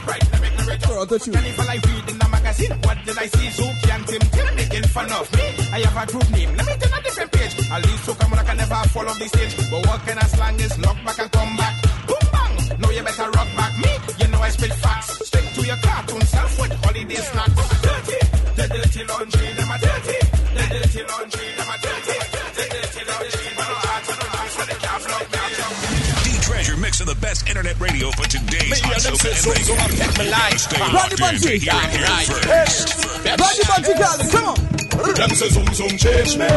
Right, 0.05 0.23
let 0.31 0.41
me 0.41 0.49
narrate. 0.57 0.81
Throw 0.83 1.01
out 1.01 1.09
the 1.09 1.19
tune. 1.19 1.35
And 1.35 1.47
if 1.47 1.59
I 1.59 1.75
read 1.75 2.05
in 2.09 2.17
the 2.17 2.27
magazine, 2.29 2.75
what 2.85 2.97
did 3.05 3.17
I 3.17 3.27
see? 3.27 3.49
Zuki 3.57 3.89
and 3.93 4.05
Tim 4.07 4.23
Tim 4.33 4.55
making 4.55 4.87
fun 4.93 5.07
me. 5.09 5.45
I 5.73 5.79
have 5.85 5.97
a 5.97 6.11
group 6.11 6.29
name. 6.31 6.55
Let 6.55 6.65
me 6.67 6.75
turn 6.77 6.93
a 6.93 7.01
different 7.01 7.31
page. 7.31 7.53
At 7.71 7.85
least 7.85 8.05
so 8.05 8.13
come 8.13 8.33
on, 8.33 8.39
I 8.39 8.43
can 8.43 8.57
never 8.57 8.81
follow 8.93 9.13
the 9.13 9.27
stage. 9.27 9.53
But 9.69 9.81
what 9.87 9.99
kind 10.05 10.19
of 10.19 10.27
slang 10.29 10.59
is 10.59 10.77
back 10.77 11.19
and 11.19 11.31
come 11.31 11.57
back? 11.57 11.75
Boom 12.07 12.25
bang. 12.31 12.53
No, 12.79 12.89
you 12.89 13.03
better 13.03 13.29
rock 13.31 13.49
back 13.57 13.73
me. 13.77 13.91
You 14.19 14.27
know 14.31 14.39
I 14.39 14.49
spit 14.49 14.73
facts. 14.73 15.27
Stick 15.27 15.45
to 15.55 15.61
your 15.65 15.77
cartoon 15.77 16.21
self 16.21 16.59
with 16.59 16.73
holiday 16.83 17.15
snacks. 17.15 17.81
Dirty. 17.81 18.19
The 18.57 18.65
dirty 18.67 19.01
laundry, 19.05 19.47
them 19.57 19.71
are 19.71 19.81
dirty. 19.81 20.19
The 20.53 20.63
dirty 20.73 21.01
laundry, 21.09 21.47
dirty. 21.57 21.68
Best 27.29 27.47
internet 27.47 27.79
radio 27.79 28.09
for 28.09 28.27
today's 28.27 28.79
hot 28.79 28.95
soca 28.95 29.29
and 29.29 29.37
so, 29.37 29.53
so 29.53 29.73
I 29.75 29.85
reggae. 29.85 29.99
take 29.99 30.17
my 30.17 30.23
life. 30.31 30.57
Stay 30.57 30.79
locked 30.79 31.11
in 31.11 31.39
to 31.39 31.57
hear 31.59 31.71
it 31.75 31.91
here 31.93 32.41
first. 32.41 32.87
Brandy. 33.37 34.31
Come 34.31 34.45
on. 34.45 34.78
Them 34.99 35.31
say 35.31 35.49
zoom 35.49 35.67
zoom 35.73 35.97
change 35.97 36.37
me. 36.37 36.47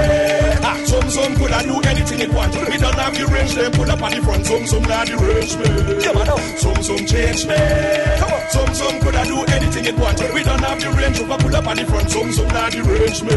Ah, 0.63 0.77
zoom 0.87 1.07
zoom 1.11 1.35
could 1.37 1.53
I 1.53 1.63
do 1.63 1.77
anything 1.89 2.21
it 2.21 2.33
want. 2.33 2.55
We 2.55 2.77
don't 2.79 2.99
have 2.99 3.15
the 3.15 3.27
range, 3.27 3.55
them 3.55 3.73
put 3.73 3.89
up 3.89 4.03
on 4.03 4.11
the 4.11 4.21
front. 4.23 4.47
Zoom 4.47 4.67
zoom 4.67 4.83
not 4.83 5.07
the 5.07 5.17
range 5.17 5.55
me. 5.59 5.69
Come 6.03 6.17
on 6.19 6.27
now. 6.27 6.39
Zoom 6.59 6.79
zoom 6.83 7.03
change 7.07 7.47
me. 7.47 7.59
Come 8.19 8.33
on. 8.33 8.43
Zoom 8.51 8.71
zoom 8.75 8.95
could 9.01 9.15
I 9.15 9.25
do 9.25 9.39
anything 9.47 9.85
it 9.87 9.97
want. 9.97 10.19
We 10.35 10.43
don't 10.43 10.61
have 10.61 10.81
the 10.81 10.91
range, 10.91 11.21
over 11.21 11.39
pull 11.39 11.57
up 11.57 11.67
on 11.67 11.77
the 11.77 11.85
front. 11.87 12.11
Zoom 12.11 12.33
zoom 12.33 12.49
not 12.49 12.73
the 12.73 12.83
range 12.83 13.21
me. 13.23 13.35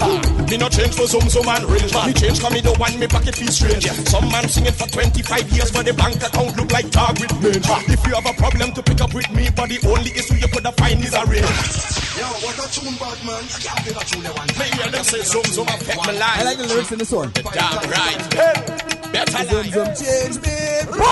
Ah, 0.00 0.20
me 0.50 0.56
not 0.56 0.72
change 0.72 0.94
for 0.96 1.06
zoom 1.06 1.28
zoom 1.28 1.48
and 1.48 1.64
range. 1.68 1.92
Man. 1.92 2.06
Me 2.08 2.12
change 2.14 2.40
cause 2.40 2.52
me 2.52 2.60
don't 2.60 2.78
want 2.78 2.98
me 2.98 3.06
pocket 3.06 3.36
feel 3.36 3.52
strange. 3.52 3.84
Some 4.08 4.28
man 4.32 4.48
sing 4.48 4.66
it 4.66 4.74
for 4.74 4.88
25 4.88 5.52
years, 5.52 5.70
but 5.70 5.84
the 5.84 5.92
bank 5.92 6.16
account 6.16 6.56
look 6.56 6.72
like 6.72 6.88
dog 6.90 7.20
with 7.20 7.32
mange. 7.44 7.68
Ah, 7.68 7.84
if 7.86 8.00
you 8.08 8.14
have 8.16 8.26
a 8.26 8.34
problem 8.40 8.72
to 8.72 8.82
pick 8.82 9.00
up 9.00 9.12
with 9.12 9.30
me, 9.36 9.48
but 9.52 9.68
the 9.68 9.78
only 9.84 10.10
issue 10.16 10.36
you 10.40 10.48
could 10.48 10.64
have 10.64 10.76
find 10.76 11.04
is 11.04 11.12
a 11.12 11.24
range. 11.28 12.00
Yo, 12.18 12.26
what 12.42 12.58
a 12.58 12.66
tune, 12.74 12.94
bad 12.98 13.18
man. 13.24 13.42
You 13.46 13.58
can't 13.62 13.80
get 13.86 13.96
a 13.96 14.02
tune 14.06 14.22
that 14.24 14.29
one. 14.29 14.29
Me 14.58 14.64
hear 14.76 14.90
them 14.90 15.04
say 15.04 15.22
zoom 15.22 15.44
zoom 15.44 15.66
affect 15.68 15.96
my 16.06 16.12
I 16.12 16.44
like 16.44 16.58
the 16.58 16.66
lyrics 16.66 16.92
in 16.92 16.98
this 16.98 17.12
one. 17.12 17.30
Damn 17.32 17.90
right. 17.90 18.99
Better 19.12 19.44
Zoom, 19.44 19.56
life. 19.56 19.72
zoom, 19.74 19.86
change 19.94 20.36
me. 20.42 20.60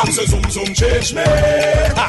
Say 0.08 0.24
zoom 0.24 0.44
zoom 0.50 0.74
change 0.74 1.14
me. 1.14 1.24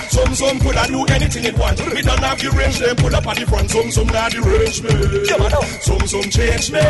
Zoom 0.10 0.34
zoom 0.34 0.60
could 0.60 0.78
I 0.78 0.88
do 0.88 1.06
anything 1.06 1.44
it 1.46 1.58
want. 1.58 1.80
We 1.94 2.02
don't 2.02 2.20
have 2.20 2.40
the 2.40 2.50
range, 2.52 2.80
them 2.80 2.96
pull 2.96 3.16
up 3.16 3.28
on 3.28 3.36
the 3.36 3.46
front. 3.46 3.70
Zoom 3.70 3.92
zoom 3.92 4.08
not 4.08 4.32
the 4.32 4.40
range 4.42 4.80
me. 4.82 4.94
Zoom 5.84 6.04
zoom 6.08 6.28
change 6.32 6.72
me. 6.72 6.82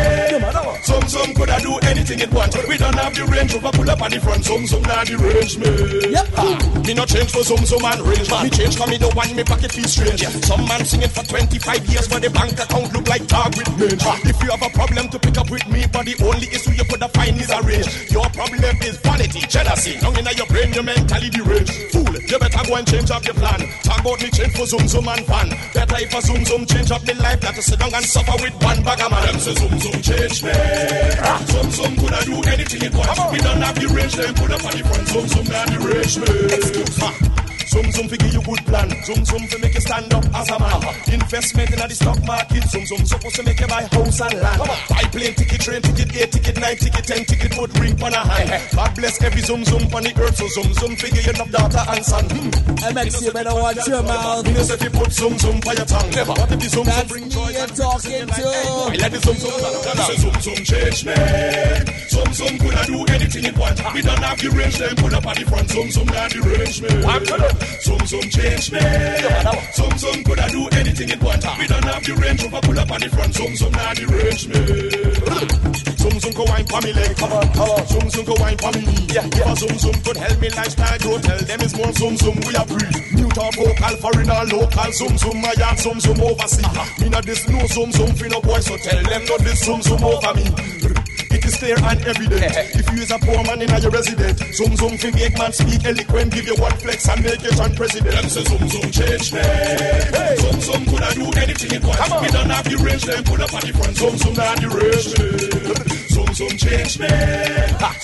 Zoom 0.86 1.06
zoom 1.10 1.30
could 1.36 1.50
I 1.50 1.60
do 1.60 1.74
anything 1.90 2.20
it 2.20 2.32
want. 2.32 2.54
We 2.68 2.78
don't 2.78 2.96
have 2.96 3.16
the 3.16 3.26
range, 3.26 3.56
over 3.56 3.72
pull 3.72 3.90
up 3.90 4.02
on 4.02 4.12
the 4.12 4.20
front. 4.20 4.44
Zoom 4.46 4.68
zoom 4.68 4.84
not 4.84 5.08
the 5.08 5.18
range 5.18 5.58
me. 5.58 5.70
Yep. 6.14 6.86
Me 6.86 6.94
not 6.94 7.08
change 7.08 7.32
for 7.32 7.44
zoom 7.44 7.64
zoom 7.66 7.84
and 7.86 8.02
range. 8.02 8.30
Man. 8.30 8.44
Me 8.44 8.50
change 8.50 8.78
cause 8.78 8.90
me 8.90 8.98
don't 8.98 9.16
want 9.16 9.36
me 9.36 9.44
pocket 9.44 9.72
feel 9.72 9.88
strange. 9.90 10.22
Some 10.46 10.66
man 10.68 10.86
sing 10.86 11.02
it 11.02 11.12
for 11.12 11.24
25 11.24 11.86
years, 11.90 12.08
but 12.08 12.22
the 12.22 12.30
bank 12.30 12.54
account 12.60 12.94
look 12.94 13.08
like 13.08 13.26
dog 13.28 13.56
with 13.58 13.70
mange. 13.78 14.04
Ah, 14.06 14.20
if 14.24 14.38
you 14.44 14.50
have 14.52 14.64
a 14.64 14.72
problem 14.72 15.10
to 15.10 15.18
pick 15.20 15.38
up 15.38 15.50
with 15.50 15.66
me, 15.68 15.86
but 15.92 16.06
the 16.06 16.16
only 16.24 16.48
issue 16.54 16.72
you 16.72 16.86
could 16.86 17.04
find 17.12 17.36
is 17.40 17.50
a 17.50 17.62
range. 17.64 17.88
Your 18.12 18.30
problem 18.32 18.76
is 18.86 18.89
vanity, 18.98 19.40
jealousy. 19.48 20.00
Long 20.02 20.18
in 20.18 20.26
your 20.36 20.48
brain, 20.48 20.74
your 20.74 20.84
mentally 20.84 21.30
deranged. 21.30 21.74
Fool, 21.92 22.14
you 22.14 22.40
better 22.40 22.64
go 22.68 22.76
and 22.76 22.88
change 22.88 23.12
up 23.12 23.26
your 23.26 23.36
plan. 23.36 23.62
Talk 23.84 24.00
about 24.02 24.22
me 24.22 24.30
change 24.30 24.54
for 24.58 24.66
zoom 24.66 24.88
zoom 24.88 25.08
and 25.08 25.26
fan. 25.26 25.50
Better 25.74 25.98
if 26.00 26.14
a 26.14 26.22
zoom 26.22 26.46
zoom 26.46 26.66
change 26.66 26.92
up 26.92 27.04
me 27.06 27.14
life, 27.14 27.40
that 27.42 27.56
to 27.56 27.62
sit 27.62 27.80
down 27.80 27.94
and 27.94 28.06
suffer 28.06 28.36
with 28.44 28.54
one 28.64 28.84
bag 28.84 29.02
of 29.02 29.12
man. 29.12 29.26
Them 29.26 29.40
say 29.40 29.54
zoom 29.56 29.80
zoom 29.80 30.02
change 30.02 30.44
me. 30.44 30.52
Ah, 30.54 31.44
zoom 31.48 31.72
zoom 31.72 31.96
could 31.98 32.14
I 32.14 32.24
do 32.24 32.36
anything 32.50 32.82
it 32.84 32.94
wants. 32.94 33.20
We 33.32 33.38
don't 33.40 33.62
have 33.62 33.76
the 33.76 33.88
range, 33.94 34.16
them 34.16 34.34
put 34.36 34.52
up 34.52 34.66
on 34.66 34.72
the 34.72 34.84
front. 34.84 35.08
Zoom 35.08 35.28
zoom 35.28 35.46
not 35.46 35.68
the 35.68 35.78
range 35.80 36.16
me. 36.18 36.28
Excuse 36.56 37.02
me. 37.02 37.39
Zoom 37.70 37.92
zoom 37.92 38.10
fi 38.10 38.18
give 38.18 38.34
you 38.34 38.42
good 38.42 38.66
plan. 38.66 38.90
Zoom 39.06 39.24
zoom 39.26 39.46
fi 39.46 39.58
make 39.62 39.76
you 39.76 39.82
stand 39.82 40.12
up 40.12 40.26
as 40.34 40.50
a 40.50 40.58
man. 40.58 40.82
Investment 41.14 41.70
in 41.70 41.78
the 41.78 41.94
stock 41.94 42.18
market. 42.26 42.64
Zoom 42.66 42.86
zoom 42.86 43.06
supposed 43.06 43.36
to 43.36 43.44
make 43.44 43.60
you 43.60 43.68
buy 43.68 43.86
house 43.94 44.22
and 44.22 44.42
land. 44.42 44.58
Buy 44.90 45.06
plane 45.14 45.36
ticket, 45.38 45.62
train 45.62 45.82
ticket, 45.82 46.10
eight 46.18 46.32
ticket, 46.32 46.58
nine 46.60 46.78
ticket, 46.78 47.06
ten 47.06 47.24
ticket, 47.26 47.52
put 47.54 47.70
ring 47.78 47.94
on 48.02 48.14
a 48.14 48.22
hand. 48.26 48.50
God 48.76 48.96
bless 48.96 49.22
every 49.22 49.42
zoom 49.42 49.64
zoom 49.66 49.86
on 49.94 50.02
the 50.02 50.14
earth. 50.18 50.38
So 50.38 50.48
zoom 50.50 50.74
zoom 50.74 50.96
fi 50.98 51.14
give 51.14 51.26
you 51.26 51.34
enough 51.38 51.52
daughter 51.52 51.84
and 51.94 52.04
son. 52.04 52.26
Hmm. 52.26 52.50
MX, 52.90 53.22
you 53.22 53.32
better 53.32 53.54
watch 53.54 53.86
your 53.86 54.02
mouth. 54.02 54.46
Me 54.46 54.54
no 54.54 54.64
say 54.66 54.78
fi 54.78 54.90
put 54.90 55.12
zoom 55.14 55.38
zoom 55.38 55.62
for 55.62 55.74
your 55.78 55.86
tongue. 55.86 56.10
Never. 56.10 56.34
What 56.34 56.52
if 56.52 56.60
the 56.60 56.70
zoom 56.74 56.86
zoom 56.90 57.08
bring 57.08 57.30
joy 57.30 57.50
you're 57.54 57.70
talking 57.70 58.26
to. 58.34 58.46
I 58.50 58.98
let 58.98 59.12
the 59.14 59.20
zoom 59.22 59.38
zoom 59.38 59.54
zoom 60.18 60.36
zoom 60.42 60.60
change 60.66 61.06
me. 61.06 61.14
Zoom 62.10 62.34
zoom 62.34 62.54
could 62.58 62.74
I 62.74 62.86
do 62.90 63.06
anything 63.14 63.46
it 63.46 63.58
want. 63.58 63.78
We 63.94 64.02
don't 64.02 64.26
have 64.26 64.42
the 64.42 64.50
range, 64.58 64.78
them 64.82 64.96
put 64.98 65.14
up 65.14 65.26
on 65.30 65.36
the 65.38 65.46
front. 65.46 65.70
Zoom 65.70 65.92
zoom 65.94 66.08
not 66.10 66.34
the 66.34 66.42
range 66.42 66.82
me. 66.82 66.90
Zoom 67.82 68.06
zoom 68.06 68.26
change 68.30 68.72
me. 68.72 68.80
Zoom 69.74 69.98
zoom 69.98 70.24
could 70.24 70.40
I 70.40 70.50
do 70.50 70.68
anything 70.74 71.10
it 71.10 71.22
want. 71.22 71.44
We 71.60 71.68
don't 71.68 71.84
have 71.86 72.04
the 72.04 72.14
range, 72.16 72.44
over 72.44 72.62
pull 72.62 72.80
up 72.80 72.92
on 72.92 73.00
the 73.00 73.10
front. 73.10 73.34
Zoom 73.34 73.56
zoom 73.56 73.72
not 73.72 73.96
the 73.96 74.06
range 74.08 74.48
me. 74.48 74.60
Zoom 76.00 76.20
zoom 76.20 76.34
go 76.34 76.44
wine 76.46 76.66
for 76.68 76.82
me 76.82 76.94
leg. 76.94 77.18
Zoom 77.88 78.10
zoom 78.10 78.26
go 78.26 78.36
wine 78.40 78.58
for 78.58 78.72
me 78.72 78.82
knee. 78.86 79.08
Yeah, 79.14 79.28
yeah. 79.36 79.54
Zoom 79.56 79.78
zoom 79.78 79.96
could 80.04 80.18
help 80.18 80.40
me 80.40 80.50
lifestyle 80.50 81.00
grow. 81.00 81.18
Tell 81.20 81.40
them 81.40 81.60
it's 81.62 81.76
more 81.76 81.92
zoom 81.94 82.16
zoom 82.18 82.36
we 82.48 82.56
are 82.56 82.66
breed. 82.66 82.96
New 83.14 83.30
talk 83.30 83.54
vocal 83.56 83.96
foreign 84.00 84.30
or 84.30 84.46
local. 84.46 84.92
Zoom 84.92 85.18
zoom 85.18 85.42
my 85.42 85.54
yard. 85.58 85.78
Zoom 85.80 86.00
zoom 86.00 86.20
overseas. 86.22 87.00
Me 87.00 87.10
not 87.10 87.26
this 87.26 87.48
no 87.48 87.66
zoom 87.68 87.92
zoom 87.92 88.12
fi 88.16 88.28
no 88.28 88.42
boy. 88.42 88.60
So 88.60 88.78
tell 88.78 89.04
them 89.04 89.26
not 89.26 89.40
this 89.40 89.60
zoom 89.60 89.82
zoom 89.82 90.04
over 90.04 90.34
me. 90.36 90.99
Is 91.50 91.58
clear 91.58 91.82
and 91.82 92.06
evident. 92.06 92.54
If 92.78 92.86
you 92.94 93.02
is 93.02 93.10
a 93.10 93.18
poor 93.18 93.42
man 93.42 93.60
in 93.60 93.72
a 93.72 93.80
your 93.80 93.90
resident, 93.90 94.38
zoom 94.54 94.76
zoom 94.76 94.98
fi 95.02 95.10
make 95.10 95.36
man 95.36 95.52
speak 95.52 95.84
eloquent, 95.84 96.32
give 96.32 96.46
you 96.46 96.56
one 96.62 96.78
flex 96.78 97.10
and 97.10 97.24
make 97.24 97.42
you 97.42 97.50
turn 97.50 97.74
president. 97.74 98.14
Them 98.14 98.30
say 98.30 98.44
zoom 98.44 98.70
zoom 98.70 98.92
change 98.94 99.34
me. 99.34 99.42
Zoom 100.38 100.62
zoom 100.62 100.86
could 100.86 101.02
I 101.02 101.14
do 101.18 101.26
anything 101.42 101.72
it 101.74 101.84
wants. 101.84 102.22
We 102.22 102.28
don't 102.30 102.54
have 102.54 102.70
the 102.70 102.78
range, 102.86 103.02
them 103.02 103.24
put 103.24 103.42
up 103.42 103.54
on 103.54 103.62
the 103.66 103.74
front. 103.74 103.98
Zoom 103.98 104.18
zoom 104.22 104.36
not 104.38 104.62
the 104.62 104.70
range. 104.70 105.10
Zoom 106.14 106.30
zoom 106.38 106.54
change 106.54 107.00
me. 107.02 107.10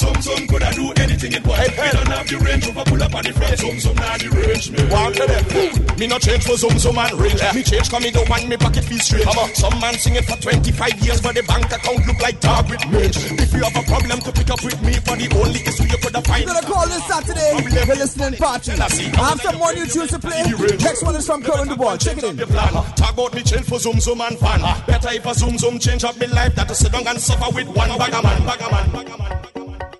Zoom 0.02 0.22
zoom 0.26 0.48
could 0.48 0.64
I 0.64 0.74
do 0.74 0.92
anything 0.98 1.34
it 1.34 1.46
wants. 1.46 1.70
We 1.70 1.90
don't 1.94 2.08
have 2.18 2.28
the 2.28 2.38
range, 2.42 2.66
over 2.66 2.84
pull 2.84 3.04
up 3.04 3.14
on 3.14 3.24
the 3.26 3.34
front. 3.34 3.60
Zoom 3.60 3.80
zoom 3.80 3.96
not 3.96 4.20
the 4.22 4.30
range 4.34 4.72
me. 4.74 4.82
One 4.90 5.14
to 5.14 5.22
them. 5.22 5.85
Me 5.98 6.08
no 6.08 6.20
change 6.20 6.44
for 6.44 6.58
zoom 6.58 6.78
zoom 6.78 6.98
and 6.98 7.14
range. 7.20 7.42
Me 7.54 7.64
change 7.64 7.90
cause 7.90 8.04
me 8.04 8.12
don't 8.12 8.28
want 8.30 8.48
me 8.48 8.58
pocket 8.58 8.84
feel 8.84 9.00
strange. 9.00 9.26
Some 9.56 9.80
man 9.80 9.94
sing 9.96 10.16
it 10.16 10.26
for 10.26 10.36
25 10.38 11.00
years, 11.06 11.22
but 11.22 11.36
the 11.36 11.44
bank 11.44 11.72
account 11.72 12.06
look 12.06 12.20
like 12.22 12.40
dog 12.40 12.70
with 12.70 12.84
mange. 12.92 13.16
If 13.16 13.54
you 13.54 13.64
have 13.64 13.76
a 13.76 13.84
problem 13.88 14.20
to 14.20 14.32
pick 14.32 14.50
up 14.50 14.64
with 14.64 14.82
me, 14.84 15.00
but 15.06 15.20
the 15.20 15.32
only 15.40 15.60
issue 15.64 15.88
you 15.88 15.98
could 15.98 16.16
find. 16.26 16.46
We're 16.46 16.54
gonna 16.54 16.68
call 16.68 16.88
this 16.88 17.06
Saturday 17.08 17.86
the 17.86 17.96
listening 17.96 18.36
party. 18.36 18.72
I 18.74 19.30
have 19.30 19.42
some 19.42 19.58
more 19.58 19.74
new 19.74 19.86
tunes 19.86 20.12
to 20.12 20.20
play. 20.20 20.44
Next 20.84 21.04
one 21.04 21.16
is 21.16 21.26
from 21.26 21.44
Current 21.44 21.70
the 21.70 21.76
Ball. 21.76 21.98
Check 21.98 22.18
it 22.18 22.24
in. 22.24 22.36
The 22.36 22.48
plan. 22.48 22.74
Talk 22.96 23.14
about 23.14 23.34
me 23.34 23.44
change 23.44 23.66
for 23.66 23.80
zoom 23.80 24.00
zoom 24.00 24.22
and 24.22 24.38
fan. 24.38 24.62
Better 24.88 25.10
if 25.12 25.26
a 25.26 25.34
zoom 25.34 25.58
zoom 25.58 25.80
change 25.80 26.04
up 26.04 26.18
me 26.18 26.28
life 26.28 26.56
that 26.56 26.68
to 26.68 26.76
sit 26.76 26.92
down 26.92 27.08
and 27.08 27.20
suffer 27.20 27.54
with 27.56 27.68
one 27.68 27.90
bag 27.98 28.14
of 28.14 28.24
man, 28.24 28.46
bag 28.46 28.62
of 28.62 28.72
man, 28.72 28.92
bag 28.92 29.10
of 29.10 29.20
man. 29.20 29.32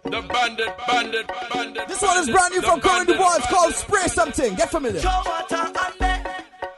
The 0.04 0.22
bandit, 0.22 0.70
bandit, 0.88 1.28
bandit. 1.52 1.88
This 1.88 2.02
one 2.02 2.18
is 2.20 2.30
brand 2.30 2.54
new 2.54 2.62
from 2.62 2.80
Current 2.80 3.08
the 3.08 3.16
Ball. 3.16 3.36
It's 3.38 3.48
called 3.48 3.74
Spray 3.74 4.08
Something. 4.08 4.56
Get 4.56 4.70
familiar. 4.70 5.02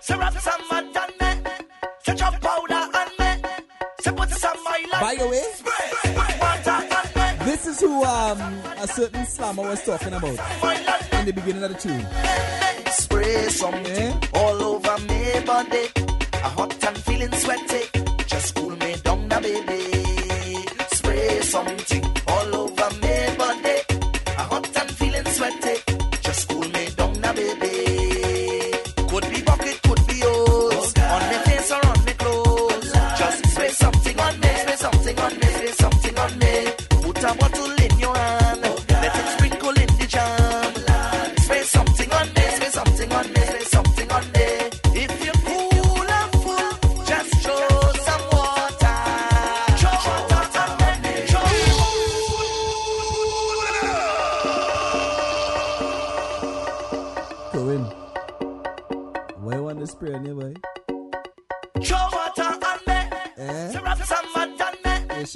Show 0.08 0.18
water 0.18 0.26
on 0.26 0.34
me. 0.34 0.40
Syrup 0.40 0.40
some 0.40 0.62
mud 0.72 0.98
on 0.98 1.10
me. 1.20 2.40
Powder 2.40 2.98
on 3.00 3.10
me. 3.20 3.50
So 4.00 4.14
put 4.14 4.30
some 4.30 4.58
oil 4.58 4.94
on 4.96 5.02
By 5.02 5.16
the 5.16 5.28
way, 5.28 5.44
water 6.40 6.72
on 6.72 7.40
me. 7.40 7.46
this 7.46 7.68
is 7.68 7.82
who 7.82 8.04
um, 8.06 8.40
a 8.78 8.88
certain 8.88 9.26
slammer 9.26 9.64
was 9.64 9.84
talking 9.84 10.14
about 10.14 10.40
in 11.20 11.26
the 11.26 11.34
beginning 11.36 11.64
of 11.64 11.74
the 11.74 11.78
tune. 11.78 12.06
Spray 12.92 13.50
something 13.50 14.18
all 14.34 14.64
over 14.64 14.98
me 15.10 15.46
body. 15.46 15.90
A 16.36 16.50
hot 16.56 16.84
and 16.88 16.98
feeling 17.00 17.32
sweaty. 17.34 17.84
Just 18.28 18.56
cool 18.56 18.70
me 18.78 18.96
down 19.04 19.28
now, 19.28 19.42
baby. 19.42 20.64
Spray 20.90 21.42
something 21.42 22.07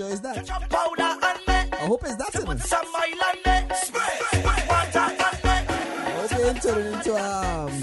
sure 0.01 0.11
it's 0.11 0.21
that? 0.21 0.47
Powder 0.69 1.03
on 1.03 1.37
me. 1.47 1.53
I 1.71 1.85
hope 1.85 2.03
it's 2.03 2.15
that 2.15 2.35
in 2.35 2.45
Put 2.45 2.59
some 2.61 2.85
oil 2.85 3.23
on 3.27 3.35
me. 3.45 3.75
Spray 3.75 4.41
water 4.67 4.99
on 4.99 5.11
me. 5.11 5.55
I 6.05 6.11
hope 6.17 6.31
you 6.31 6.45
ain't 6.45 6.61
turning 6.61 6.93
into 6.93 7.13
um, 7.15 7.73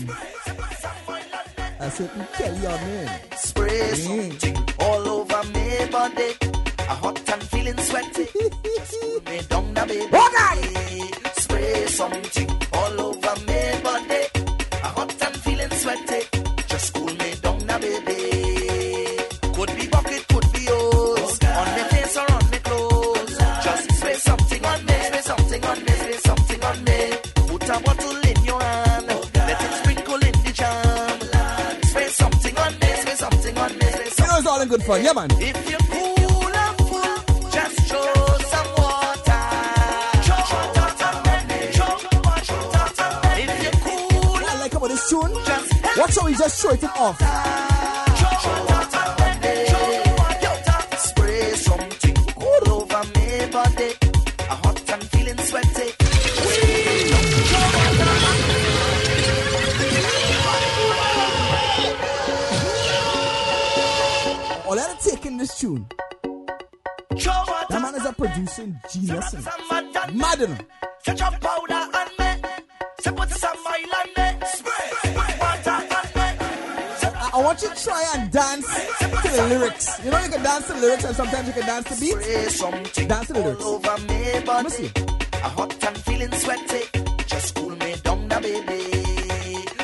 a 1.78 1.90
certain 1.90 2.26
Kelly 2.34 2.66
on 2.66 2.80
me. 2.86 3.37
This 44.88 45.10
tune, 45.10 45.32
just 45.44 45.98
watch 45.98 46.16
how 46.16 46.26
he 46.26 46.34
just 46.34 46.62
show 46.62 46.70
it 46.70 46.84
off. 46.84 47.77
Had 65.60 65.70
to 65.70 65.78
take 65.78 65.78
in 65.78 65.86
this 67.10 67.24
tune, 67.24 67.46
that 67.70 67.82
man 67.82 67.94
is 67.94 68.06
a 68.06 68.12
producing 68.12 68.80
genius. 68.92 69.30
Some 69.30 69.40
innit? 69.40 69.70
mud 69.70 69.96
on 69.96 70.12
me. 70.12 70.18
Mad 70.18 70.40
enough. 70.40 70.60
Set 71.02 71.18
your 71.18 71.30
powder 71.30 71.74
on 71.74 72.08
me. 72.18 72.48
So 73.00 73.12
put 73.12 73.30
some 73.30 73.56
oil 73.56 73.94
on 73.98 74.06
me. 74.16 74.46
Spray 74.46 75.38
water 75.40 75.70
on 75.70 76.06
me. 76.14 76.28
I, 77.32 77.40
want 77.42 77.62
you 77.62 77.68
to 77.68 77.84
try 77.84 78.04
and 78.16 78.30
dance 78.30 78.66
to 78.98 79.28
the 79.28 79.46
lyrics. 79.48 80.04
You 80.04 80.10
know 80.10 80.18
you 80.18 80.30
can 80.30 80.42
dance 80.42 80.66
to 80.66 80.72
the 80.74 80.80
lyrics 80.80 81.04
and 81.04 81.16
sometimes 81.16 81.46
you 81.46 81.52
can 81.54 81.66
dance 81.66 81.88
to 81.88 82.00
beat. 82.00 83.08
Dance 83.08 83.26
to 83.26 83.32
the 83.32 83.40
lyrics. 83.40 83.64
over 83.64 83.98
me 84.08 84.40
Let 84.46 84.64
me 84.64 84.70
see. 84.70 84.90
A 85.32 85.48
hot 85.48 85.84
and 85.86 85.98
feeling 85.98 86.32
sweaty. 86.32 86.84
Just 87.26 87.54
cool 87.54 87.70
me 87.70 87.94
down, 88.02 88.28
baby. 88.28 89.04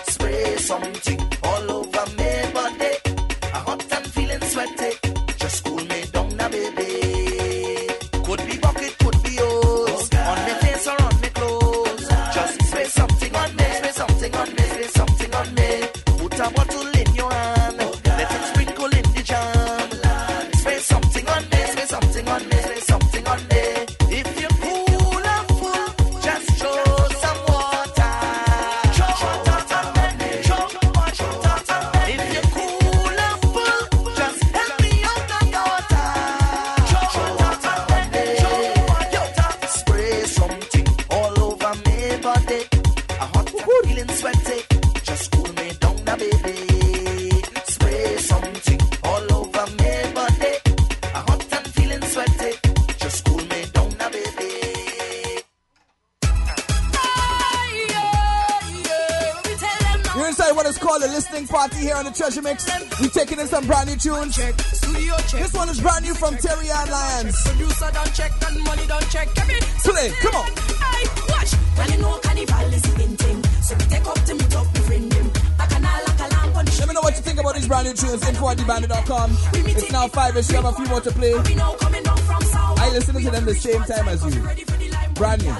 Spray 0.06 0.56
something 0.56 1.33
here 62.44 62.50
on 62.50 62.56
the 62.56 62.62
Treasure 62.62 62.84
Mix. 62.84 63.00
We 63.00 63.08
taking 63.08 63.38
in 63.40 63.48
some 63.48 63.66
brand 63.66 63.88
new 63.88 63.96
tunes. 63.96 64.34
Studio 64.36 65.16
check. 65.28 65.40
This 65.42 65.52
one 65.52 65.68
is 65.68 65.80
brand 65.80 66.04
new 66.04 66.14
from 66.14 66.36
Terry 66.36 66.70
Ann 66.70 66.90
Lyons. 66.90 67.42
Producer 67.42 67.90
don't 67.92 68.14
check 68.14 68.32
and 68.46 68.64
money 68.64 68.86
don't 68.86 69.08
check. 69.10 69.28
Play, 69.34 70.10
come 70.20 70.34
on. 70.34 70.46
Hey, 70.46 71.04
watch. 71.28 71.52
Well, 71.76 71.90
you 71.90 71.98
know 71.98 72.18
carnival 72.22 72.72
is 72.72 72.84
in 73.00 73.16
thing. 73.16 73.42
So 73.62 73.74
we 73.74 73.84
take 73.84 74.06
up 74.06 74.18
the 74.24 74.34
meet 74.34 74.56
up, 74.56 74.66
we 74.74 74.80
ring 74.88 75.08
them. 75.08 75.32
Like 75.58 75.70
a 75.72 75.80
like 75.80 76.20
a 76.20 76.28
lamp 76.34 76.56
on 76.56 76.64
the 76.64 76.76
Let 76.78 76.88
me 76.88 76.94
know 76.94 77.00
what 77.00 77.16
you 77.16 77.22
think 77.22 77.40
about 77.40 77.54
these 77.54 77.68
brand 77.68 77.86
new 77.88 77.94
tunes. 77.94 78.28
Info 78.28 78.48
at 78.48 78.58
thebandit.com. 78.58 79.36
It's 79.54 79.92
now 79.92 80.08
five 80.08 80.36
ish. 80.36 80.50
You 80.50 80.56
have 80.56 80.66
a 80.66 80.72
few 80.72 80.86
more 80.86 81.00
to 81.00 81.10
play. 81.10 81.34
We 81.34 81.54
know 81.54 81.74
coming 81.80 82.02
down 82.02 82.18
from 82.18 82.42
south. 82.42 82.78
I 82.78 82.90
listen 82.90 83.14
to 83.14 83.30
them 83.30 83.44
the 83.44 83.54
same 83.54 83.82
time 83.84 84.08
as 84.08 84.24
you. 84.24 84.73
Brand 85.14 85.42
new. 85.42 85.50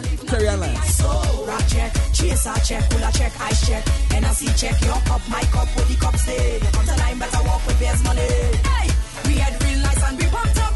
Rock 1.47 1.63
check, 1.69 1.93
check, 2.65 2.83
check, 3.13 3.33
check, 3.63 3.85
check, 4.57 4.81
your 4.83 5.01
cup, 5.07 5.21
my 5.29 5.43
cup, 5.53 5.69
with 5.77 5.89
the 5.89 5.97
stay. 6.19 6.61
On 6.79 6.87
the 6.87 6.97
line, 6.99 7.19
better 7.19 7.43
walk 7.45 7.65
with 7.67 7.79
best 7.79 8.03
money. 8.05 8.21
Eh. 8.21 8.57
Hey, 8.57 8.89
we 9.29 9.35
had 9.39 9.63
real 9.63 9.79
nice 9.79 10.09
and 10.09 10.19
we 10.19 10.27
pumped 10.27 10.59
up. 10.59 10.74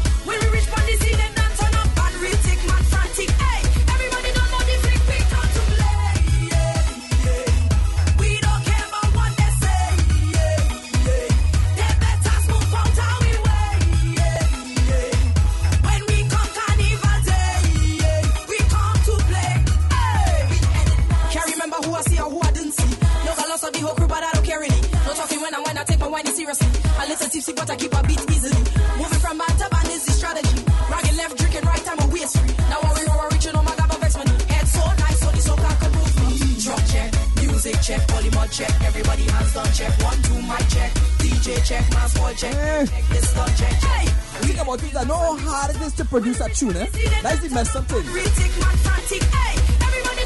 Little 27.29 27.41
tipsy, 27.41 27.53
but 27.53 27.69
I 27.69 27.75
keep 27.75 27.93
a 27.93 28.01
beat 28.07 28.21
easily. 28.31 28.57
Moving 28.97 29.21
from 29.21 29.37
bad 29.37 29.53
to 29.61 29.69
bad 29.69 29.85
is 29.93 30.03
the 30.05 30.13
strategy. 30.13 30.65
Ragging 30.89 31.17
left, 31.17 31.37
drinking 31.37 31.61
right, 31.61 31.85
I'm 31.85 31.99
a 32.01 32.07
waste 32.09 32.37
free. 32.39 32.53
Now 32.73 32.81
we 32.81 33.05
roll, 33.05 33.17
we're 33.21 33.29
reaching 33.29 33.55
on 33.55 33.65
my 33.65 33.75
gaba 33.75 33.97
vex 34.01 34.17
money. 34.17 34.33
Head 34.49 34.65
so 34.65 34.81
nice, 34.97 35.19
so 35.21 35.29
the 35.29 35.41
soca 35.45 35.69
can 35.77 35.91
move 35.93 36.13
me. 36.25 36.57
Drop 36.57 36.81
check, 36.89 37.09
music 37.37 37.77
check, 37.85 38.01
polymod 38.09 38.49
check, 38.49 38.73
everybody 38.81 39.23
hands 39.29 39.53
done 39.53 39.71
check. 39.77 39.93
One, 40.01 40.19
two, 40.25 40.41
mic 40.41 40.65
check, 40.73 40.91
DJ 41.21 41.47
check, 41.69 41.85
mass 41.93 42.17
ball 42.17 42.33
check, 42.33 42.89
check 42.89 43.03
this 43.13 43.33
done 43.33 43.53
check. 43.61 43.77
Hey, 43.77 44.05
The 44.09 44.47
thing 44.47 44.59
about 44.59 44.81
it 44.81 44.95
I 44.97 45.03
know 45.03 45.21
how 45.21 45.37
hard 45.37 45.75
it 45.75 45.81
is 45.85 45.93
to 46.01 46.05
produce 46.05 46.39
a 46.41 46.49
tune, 46.49 46.77
eh? 46.77 46.87
That's 47.21 47.41
the 47.45 47.49
messed 47.53 47.75
up 47.75 47.85
thing. 47.85 48.09
Retic 48.09 48.53
man 48.57 48.77
frantic, 48.81 49.21
hey, 49.21 49.53
everybody 49.85 50.19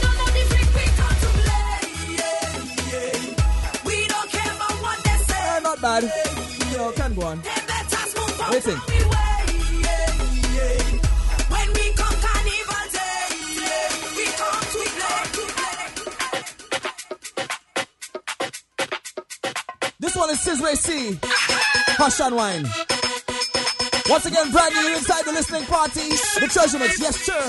on, 7.21 7.41
go 7.41 8.43
on. 8.43 8.51
Listen. 8.51 8.79
This 19.99 20.15
one 20.15 20.29
is 20.29 20.37
Sizway 20.39 20.75
C. 20.75 21.19
Hush 21.97 22.19
and 22.19 22.35
Wine. 22.35 22.65
Once 24.09 24.25
again, 24.25 24.51
brand 24.51 24.73
new 24.75 24.95
inside 24.95 25.23
the 25.25 25.31
listening 25.31 25.63
party. 25.63 26.09
The 26.39 26.49
treasure 26.51 26.79
mix, 26.79 26.99
yes, 26.99 27.15
sir. 27.15 27.41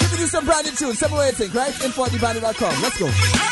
Giving 0.00 0.20
you 0.20 0.26
some 0.26 0.44
brand 0.44 0.66
new 0.66 0.72
tunes, 0.72 0.98
separating, 0.98 1.50
right? 1.52 1.84
Info 1.84 2.04
at 2.04 2.12
Let's 2.82 2.98
go. 2.98 3.51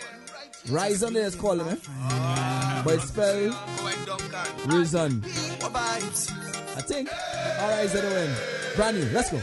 Rise 0.69 1.01
is 1.01 1.35
calling 1.35 1.65
call, 1.65 1.77
Uh, 2.03 2.83
but 2.83 2.93
it's 2.95 3.07
spelled 3.07 3.55
Reason. 4.67 5.23
I 5.23 6.81
think. 6.81 7.09
Alright, 7.59 7.95
everyone. 7.95 8.35
Brand 8.75 8.97
new. 8.97 9.09
Let's 9.11 9.31
go. 9.31 9.37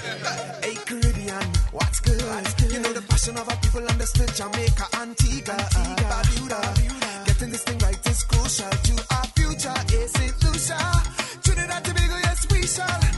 Hey, 0.63 0.75
Caribbean, 0.87 1.43
what's 1.73 2.01
good? 2.01 2.23
what's 2.23 2.55
good? 2.55 2.73
You 2.73 2.81
know 2.81 2.93
the 2.93 3.03
passion 3.03 3.37
of 3.37 3.49
our 3.49 3.57
people 3.57 3.85
understood 3.87 4.33
Jamaica, 4.35 4.87
Antigua, 4.95 5.55
Antigua 5.55 6.09
Barbuda. 6.09 6.61
Barbuda. 6.63 7.27
Getting 7.27 7.51
this 7.51 7.63
thing 7.65 7.79
right 7.79 8.07
is 8.09 8.23
crucial 8.25 8.71
to 8.71 8.95
our 9.15 9.27
future. 9.37 9.75
Is 9.93 10.15
it 10.15 10.45
Lucia? 10.45 10.79
Trinidad, 11.43 11.85
Tobago, 11.85 12.17
yes, 12.23 12.47
we 12.51 12.63
shall. 12.67 13.18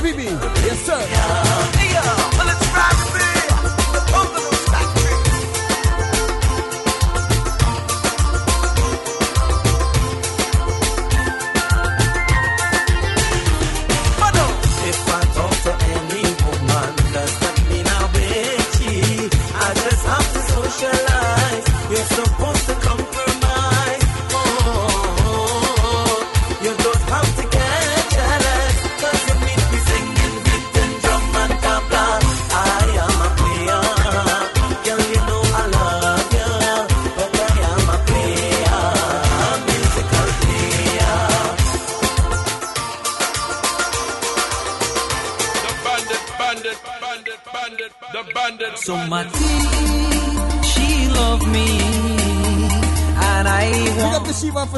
Habibi. 0.00 0.24
Yes, 0.64 0.78
sir. 0.86 0.98
Yeah, 0.98 1.92
yeah. 1.92 2.39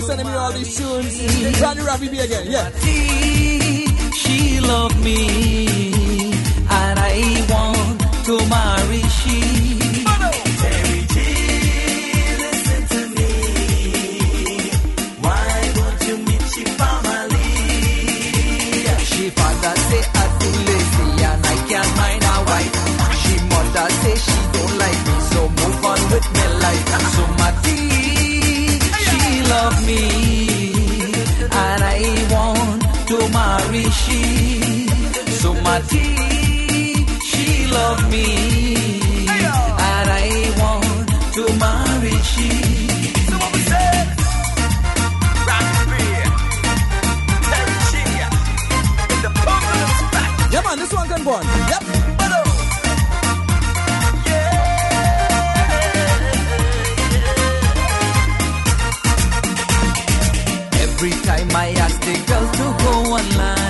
sending 0.02 0.26
me 0.26 0.32
all 0.32 0.52
these 0.52 0.76
tunes. 0.76 1.60
Randy 1.60 1.82
Ravi 1.82 2.08
B 2.08 2.18
again, 2.18 2.46
yeah. 2.50 2.70
She 4.20 4.60
loved 4.60 4.98
me, 5.02 6.32
and 6.68 6.98
I 6.98 7.46
want 7.50 8.00
to 8.26 8.34
marry 8.48 9.02
she. 9.18 9.62
Father 19.30 19.74
say 19.88 20.02
I 20.14 20.26
and 21.30 21.46
I 21.46 21.56
can't 21.68 21.90
mind. 21.96 22.22
She 23.22 23.34
mother 23.50 23.88
say 24.00 24.16
she 24.24 24.38
don't 24.52 24.74
like 24.82 25.00
me, 25.06 25.16
so 25.30 25.40
move 25.48 25.84
on 25.84 26.00
with 26.10 26.26
my 26.34 26.46
life 26.58 27.01
of 29.66 29.86
me, 29.86 30.72
and 31.64 31.80
I 31.96 32.00
want 32.34 32.82
to 33.10 33.18
marry 33.38 33.84
she. 34.00 34.88
So 35.40 35.54
my 35.66 35.78
tea, 35.90 37.06
she 37.30 37.66
love 37.78 38.00
me, 38.10 38.26
and 39.90 40.08
I 40.22 40.28
want 40.62 41.08
to 41.36 41.44
marry 41.64 42.16
she. 42.30 42.50
Yeah, 50.52 50.62
man, 50.66 50.78
this 50.78 50.92
one 50.92 51.08
can 51.08 51.24
go 51.24 51.32
on. 51.32 51.44
Yep. 51.72 51.91
Girl 62.26 62.46
to 62.52 62.84
go 62.84 62.92
online. 63.14 63.61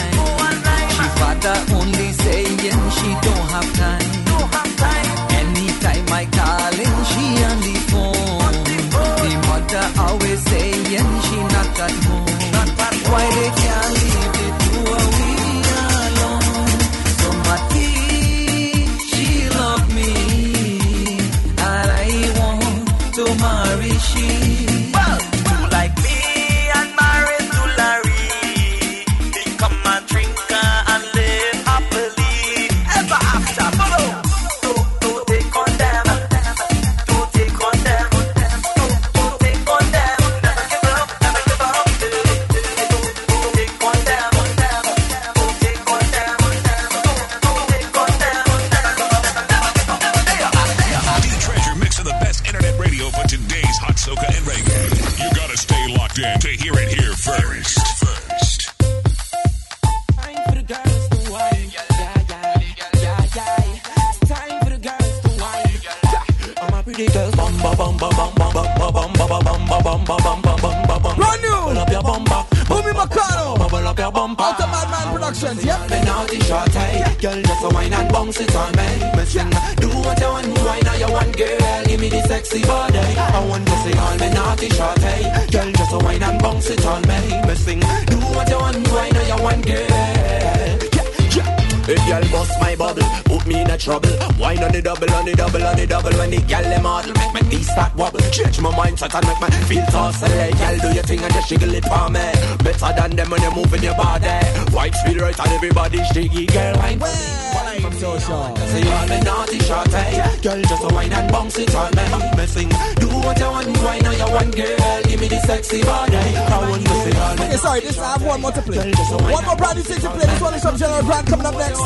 Mindset 99.13 99.19
and 99.19 99.27
make 99.27 99.41
my 99.41 99.51
feel 99.67 99.87
toss. 99.87 100.21
Hey, 100.21 100.51
gal, 100.53 100.79
do 100.79 100.95
your 100.95 101.03
thing 101.03 101.21
and 101.21 101.33
just 101.33 101.49
jiggle 101.49 101.75
it 101.75 101.85
for 101.85 102.09
me. 102.11 102.33
Better 102.65 102.93
than 102.97 103.17
them 103.17 103.31
when 103.31 103.43
you 103.43 103.51
moving 103.55 103.83
your 103.83 103.95
body. 103.95 104.27
White 104.73 104.95
speed 104.95 105.21
right 105.21 105.39
and 105.39 105.49
everybody 105.53 106.03
shaky, 106.05 106.47
girl. 106.47 106.77
Wine, 106.77 106.99
wine, 106.99 107.93
so 107.99 108.19
sure. 108.19 108.57
Say 108.57 108.91
all 108.91 109.07
the 109.07 109.21
naughty 109.25 109.59
shot, 109.61 109.89
hey. 109.89 110.41
Girl, 110.43 110.63
just 110.63 110.85
a 110.85 110.95
wine 110.95 111.13
and 111.13 111.33
bounce 111.33 111.59
it 111.59 111.75
on 111.75 111.91
me. 111.95 112.37
Me 112.37 112.47
sing, 112.47 112.69
do 112.97 113.09
what 113.09 113.39
you 113.39 113.47
want, 113.47 113.79
wine 113.79 114.07
on 114.07 114.17
your 114.17 114.31
one 114.31 114.51
girl. 114.51 115.03
Give 115.05 115.21
me 115.21 115.29
the 115.29 115.41
sexy 115.41 115.83
body. 115.83 116.17
I 116.17 116.69
want 116.69 116.87
to 116.87 116.95
see 117.03 117.19
all 117.19 117.33
Okay, 117.35 117.57
sorry, 117.57 117.81
this 117.81 117.99
I 117.99 118.13
have 118.13 118.25
one 118.25 118.41
more 118.41 118.53
to 118.53 118.63
play. 118.63 118.93
One 119.33 119.45
more 119.45 119.57
brand 119.57 119.77
new 119.77 119.85
thing 119.85 120.01
to 120.01 120.11
play. 120.11 120.27
This 120.27 120.41
one 120.41 120.55
is 120.55 120.63
from 120.63 120.77
General 120.77 121.03
Grant 121.03 121.27
coming 121.27 121.47
up 121.47 121.55
next. 121.57 121.79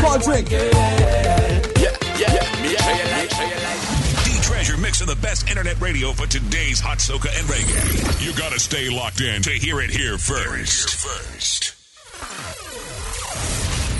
Call 0.00 0.18
drink. 0.18 0.48
D 4.76 4.82
Treasure 4.82 4.82
mixing 4.82 5.06
the 5.06 5.20
best 5.20 5.48
internet 5.48 5.80
radio 5.80 6.12
for 6.12 6.26
today's 6.26 6.80
hot 6.80 6.98
soca 6.98 7.28
and 7.38 7.46
reggae. 7.48 8.24
You 8.24 8.32
gotta 8.34 8.58
stay 8.58 8.88
locked 8.88 9.20
in 9.20 9.42
to 9.42 9.50
hear 9.50 9.80
it 9.80 9.90
here 9.90 10.18
first. 10.18 10.90
First. 10.90 11.74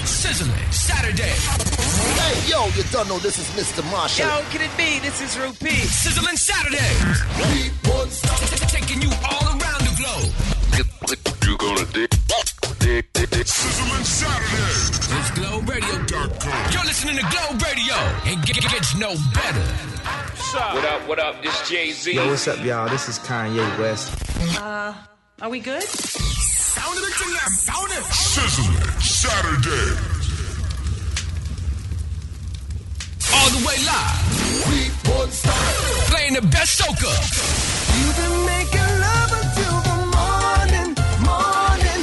Sizzling 0.07 0.73
Saturday. 0.73 1.35
Hey, 2.21 2.51
yo, 2.51 2.67
you 2.77 2.83
don't 2.91 3.09
know 3.09 3.19
this 3.19 3.39
is 3.39 3.49
Mr. 3.57 3.85
Marshall. 3.91 4.27
Yo, 4.27 4.43
can 4.51 4.63
it 4.63 4.77
be? 4.77 4.99
This 5.01 5.21
is 5.21 5.39
Rupee. 5.39 5.87
Sizzling 5.87 6.37
Saturday. 6.37 6.93
Taking 8.69 9.03
you 9.03 9.11
all 9.25 9.47
around 9.47 9.83
the 9.85 9.95
globe. 9.97 10.33
You 11.47 11.57
gonna 11.59 11.85
dig, 11.93 12.11
dig, 12.79 13.13
dig, 13.13 13.31
dig. 13.31 13.47
Sizzling 13.47 14.05
Saturday. 14.05 14.86
It's 16.99 17.05
GlowRadio.com. 17.05 17.17
Listening 17.17 17.17
to 17.17 17.31
Glow 17.31 17.69
Radio. 17.69 17.95
And 18.25 18.47
get, 18.47 18.57
gets 18.71 18.97
no 18.97 19.15
better. 19.35 19.61
What 20.75 20.85
up, 20.85 21.09
what 21.09 21.19
up? 21.19 21.43
This 21.43 21.69
Jay 21.69 21.93
Z. 21.93 22.15
Yo, 22.15 22.27
what's 22.29 22.49
up, 22.49 22.65
y'all? 22.65 22.89
This 22.89 23.09
is 23.09 23.19
Kanye 23.19 23.79
West. 23.79 24.15
Uh, 24.59 24.95
are 25.43 25.51
we 25.51 25.61
good? 25.61 25.83
Sound 25.83 26.97
of 26.97 27.03
the 27.03 27.11
jam. 27.19 27.51
Sound 27.59 27.91
it. 27.93 28.05
Sizzling 28.05 29.01
Saturday. 29.01 29.93
All 33.35 33.51
the 33.51 33.67
way 33.67 33.77
live. 33.85 34.71
We 34.71 35.11
won't 35.11 35.33
stop. 35.33 35.53
Playing 36.09 36.35
the 36.35 36.43
best 36.49 36.81
soca. 36.81 37.13
You've 37.99 38.17
been 38.17 38.47
making 38.47 39.01
love 39.05 39.33
until 39.43 39.77
the 39.85 39.97
morning, 40.17 40.91
morning. 41.21 42.01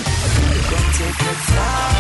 Don't 0.70 0.94
take 0.94 1.18
the 1.18 1.34
time 1.52 1.93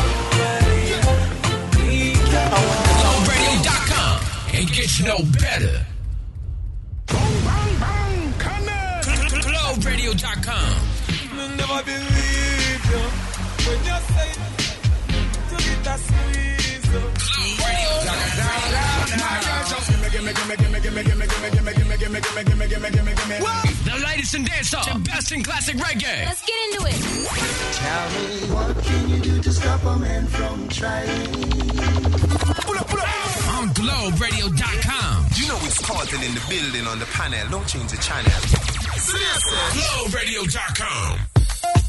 gets 4.84 5.00
no 5.02 5.18
better. 5.40 5.86
GlowRadio.com. 9.48 10.76
Never 11.58 11.84
believe 11.84 12.86
you 12.92 13.04
when 13.66 13.80
you 13.88 13.98
say 14.12 14.32
to 15.50 15.56
get 15.64 15.88
a 15.88 15.98
squeeze. 15.98 16.44
The 24.34 24.40
latest 24.40 24.74
in 24.74 24.80
dancehall, 24.80 24.94
the 24.94 25.10
best 25.10 25.32
in 25.32 25.44
classic 25.44 25.76
reggae. 25.76 26.26
Let's 26.26 26.42
get 26.42 26.56
into 26.66 26.86
it. 26.88 26.96
Tell 27.74 28.10
me 28.10 28.26
what 28.54 28.84
can 28.84 29.10
you 29.10 29.20
do 29.20 29.42
to 29.44 29.52
stop 29.52 29.84
a 29.84 29.96
man 30.00 30.26
from 30.26 30.68
trying? 30.70 31.10
On 33.54 33.70
GlowRadio.com. 33.78 35.26
You 35.36 35.48
know 35.48 35.60
it's 35.62 35.80
Carlton 35.86 36.24
in 36.24 36.34
the 36.34 36.42
building 36.50 36.88
on 36.88 36.98
the 37.00 37.06
panel. 37.06 37.48
Don't 37.52 37.68
change 37.68 37.92
the 37.92 37.98
channel. 37.98 38.32
GlowRadio.com. 39.78 41.20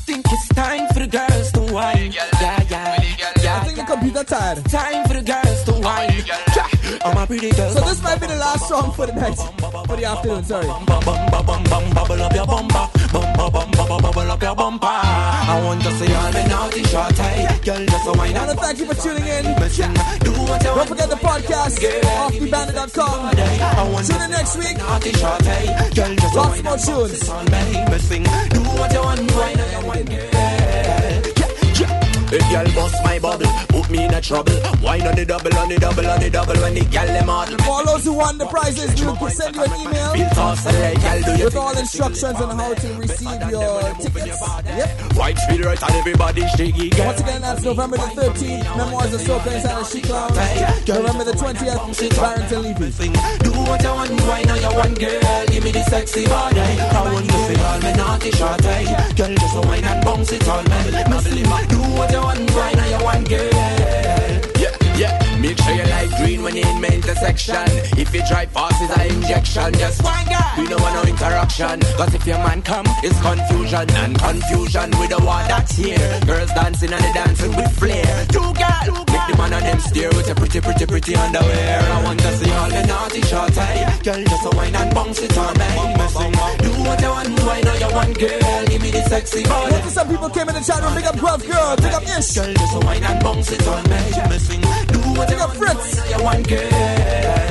think 0.04 0.26
it's 0.28 0.48
time 0.48 0.86
for 0.88 0.98
the 1.00 1.06
girls 1.06 1.52
to 1.52 1.60
wine. 1.72 2.12
Yeah, 2.12 2.28
yeah, 2.68 3.02
yeah. 3.42 3.60
I 3.60 3.64
think 3.64 3.78
the 3.78 3.84
computer 3.84 4.24
tired. 4.24 4.64
Time 4.66 5.06
for 5.06 5.14
the 5.14 5.22
girls 5.22 5.64
to 5.64 5.72
wine. 5.80 6.22
Yeah. 6.26 6.68
I'm 7.06 7.16
a 7.16 7.26
pretty 7.26 7.50
girl. 7.52 7.70
So 7.70 7.80
this 7.80 8.02
might 8.02 8.20
be 8.20 8.26
the 8.26 8.36
last 8.36 8.68
song 8.68 8.92
for 8.92 9.06
the 9.06 9.14
night. 9.14 9.38
For 9.86 9.96
the 9.96 10.04
afternoon, 10.04 10.44
sorry. 10.44 11.23
Bubble 11.34 12.22
up 12.22 12.32
your 12.32 12.46
bumper, 12.46 12.88
bumper, 13.12 13.50
bumper, 13.50 14.02
bubble 14.02 14.30
up 14.30 14.42
your 14.42 14.54
bumper. 14.54 14.86
I 14.86 15.60
want 15.64 15.82
to 15.82 15.90
see 15.92 16.14
all 16.14 16.32
me 16.32 16.48
naughty 16.48 16.82
short 16.84 17.16
hey. 17.18 17.58
Girl, 17.64 17.84
just 17.86 18.06
a 18.06 18.12
wine 18.12 18.34
want 18.34 18.50
to 18.50 18.56
thank 18.56 18.78
you 18.78 18.86
for 18.86 18.94
tuning 18.94 19.26
in. 19.26 19.44
Don't 19.44 20.88
forget 20.88 21.10
the 21.10 21.16
podcast, 21.16 21.78
offthebandit.com. 22.04 23.34
Tune 24.06 24.22
in 24.22 24.30
next 24.30 24.56
week. 24.56 24.78
Lots 26.34 26.62
more 26.62 26.78
tunes. 26.78 27.20
Do 27.20 28.60
what 28.78 28.92
you 28.92 29.00
want, 29.00 29.34
wine 29.34 29.60
on 29.60 29.70
your 29.72 30.43
girl. 32.30 32.40
If 32.40 32.50
y'all 32.50 32.74
bust 32.74 33.04
my 33.04 33.18
bubble, 33.18 33.46
put 33.68 33.90
me 33.90 34.04
in 34.04 34.14
a 34.14 34.20
trouble. 34.20 34.52
Wine 34.82 35.06
on 35.06 35.14
the 35.14 35.24
double, 35.24 35.54
on 35.56 35.68
the 35.68 35.78
double, 35.78 36.06
on 36.06 36.20
the 36.20 36.30
double. 36.30 36.54
When 36.54 36.74
the 36.74 36.84
gal 36.84 37.06
them 37.06 37.26
model. 37.26 37.58
For 37.58 37.70
all 37.70 37.84
those 37.84 38.04
who 38.04 38.14
won 38.14 38.38
the 38.38 38.46
prizes, 38.46 39.00
we 39.00 39.06
will 39.06 39.30
send 39.30 39.56
you 39.56 39.64
an 39.64 39.80
email 39.80 40.12
with 41.44 41.56
all 41.56 41.78
instructions 41.78 42.40
on 42.40 42.58
how 42.58 42.74
to 42.74 42.94
receive 42.94 43.50
your 43.50 43.82
tickets. 43.94 44.40
Yep. 44.64 45.16
White 45.16 45.38
speed 45.38 45.64
right 45.64 45.82
and 45.82 45.94
everybody 45.94 46.46
shaky. 46.56 46.90
Once 46.98 47.20
again, 47.20 47.40
that's 47.42 47.62
November 47.62 47.96
the 47.96 48.02
13th. 48.02 48.76
Memoirs 48.76 49.14
of 49.14 49.20
Soca 49.20 49.54
inside 49.54 49.80
of 49.80 49.90
Chic 49.90 50.08
Lounge. 50.08 50.88
November 50.88 51.24
the 51.24 51.32
20th, 51.32 52.16
Barrington 52.16 52.62
Levy. 52.62 52.84
Do 53.44 53.50
what 53.52 53.82
you 53.82 53.88
want, 53.90 54.10
wine 54.22 54.50
on 54.50 54.60
your 54.60 54.74
one 54.74 54.94
girl. 54.94 55.46
Give 55.46 55.64
me 55.64 55.70
the 55.72 55.82
sexy 55.84 56.26
body. 56.26 56.60
I 56.60 57.12
want 57.12 57.26
to 57.28 57.38
see 57.46 57.62
all 57.62 57.80
me 57.80 57.92
naughty 57.94 58.30
short 58.32 58.60
hey. 58.64 58.84
Girl, 59.14 59.34
just 59.34 59.54
wine 59.66 59.84
and 59.84 60.04
bounce 60.04 60.32
it 60.32 60.48
on 60.48 60.64
me. 60.64 60.90
Do 61.68 61.78
what 61.94 62.13
you 62.14 62.20
want, 62.20 62.54
wine 62.54 62.78
on 62.78 62.90
your 62.90 63.02
one 63.02 63.24
girl. 63.24 63.50
Yeah, 64.62 64.74
yeah. 64.96 65.38
Make 65.40 65.58
sure 65.58 65.74
you 65.74 65.84
like 65.84 66.10
green 66.18 66.42
when 66.42 66.56
you 66.56 66.62
in 66.62 66.80
the. 66.80 67.66
If 67.98 68.14
you 68.14 68.22
drive 68.28 68.50
fast, 68.50 68.73
it's 68.84 68.98
an 68.98 69.06
injection. 69.16 69.72
Just 69.74 70.02
one 70.02 70.24
girl, 70.26 70.52
we 70.58 70.66
don't 70.68 70.80
want 70.80 70.94
no 70.94 71.02
interaction. 71.08 71.80
Cause 71.96 72.14
if 72.14 72.26
your 72.26 72.38
man 72.38 72.62
come, 72.62 72.86
it's 73.02 73.18
confusion 73.20 73.88
and 73.90 74.18
confusion 74.18 74.90
with 74.98 75.10
the 75.10 75.20
one 75.24 75.46
that's 75.48 75.76
here. 75.76 76.20
Girls 76.26 76.50
dancing 76.52 76.92
and 76.92 77.02
they 77.02 77.12
dancing 77.12 77.54
with 77.56 77.72
flair. 77.78 78.26
Two 78.28 78.52
girls, 78.54 79.04
make 79.08 79.26
the 79.28 79.34
man 79.38 79.52
and 79.52 79.64
them 79.64 79.80
stare 79.80 80.10
with 80.10 80.30
a 80.30 80.34
pretty, 80.34 80.60
pretty, 80.60 80.86
pretty 80.86 81.16
underwear. 81.16 81.80
I 81.80 82.02
want 82.04 82.20
to 82.20 82.36
see 82.36 82.52
all 82.52 82.68
the 82.68 82.86
naughty 82.86 83.20
shots, 83.22 83.56
hey. 83.56 83.84
Girl, 84.02 84.22
just 84.24 84.44
a 84.44 84.56
wine 84.56 84.74
and 84.74 84.94
bounce 84.94 85.20
it 85.20 85.36
on 85.38 85.54
me. 85.58 85.68
Missing. 85.98 86.32
Do 86.32 86.70
what 86.84 87.00
you 87.00 87.08
want, 87.08 87.40
one 87.40 87.46
why 87.46 87.60
not 87.62 87.80
you 87.80 87.90
want, 87.94 88.18
girl? 88.18 88.64
Give 88.66 88.82
me 88.82 88.90
the 88.90 89.02
sexy 89.08 89.42
body. 89.44 89.72
Notice 89.72 89.94
some 89.94 90.08
people 90.08 90.30
came 90.30 90.48
in 90.48 90.54
the 90.54 90.60
chat 90.60 90.82
room. 90.82 90.94
Big 90.94 91.04
up 91.04 91.16
Guelph 91.16 91.46
girl. 91.46 91.76
Big 91.76 91.94
up 91.94 92.02
Ish. 92.02 92.34
Girl, 92.34 92.52
just 92.52 92.74
a 92.74 92.80
wine 92.80 93.04
and 93.04 93.22
bounce 93.22 93.50
it 93.52 93.66
on 93.66 93.82
me. 93.84 94.00
Missing. 94.28 94.60
Do 94.60 94.98
what 95.16 95.30
you 95.30 95.38
want, 95.38 95.58
why 95.58 95.72
not 95.72 96.10
you 96.10 96.24
want, 96.24 96.48
girl? 96.48 97.43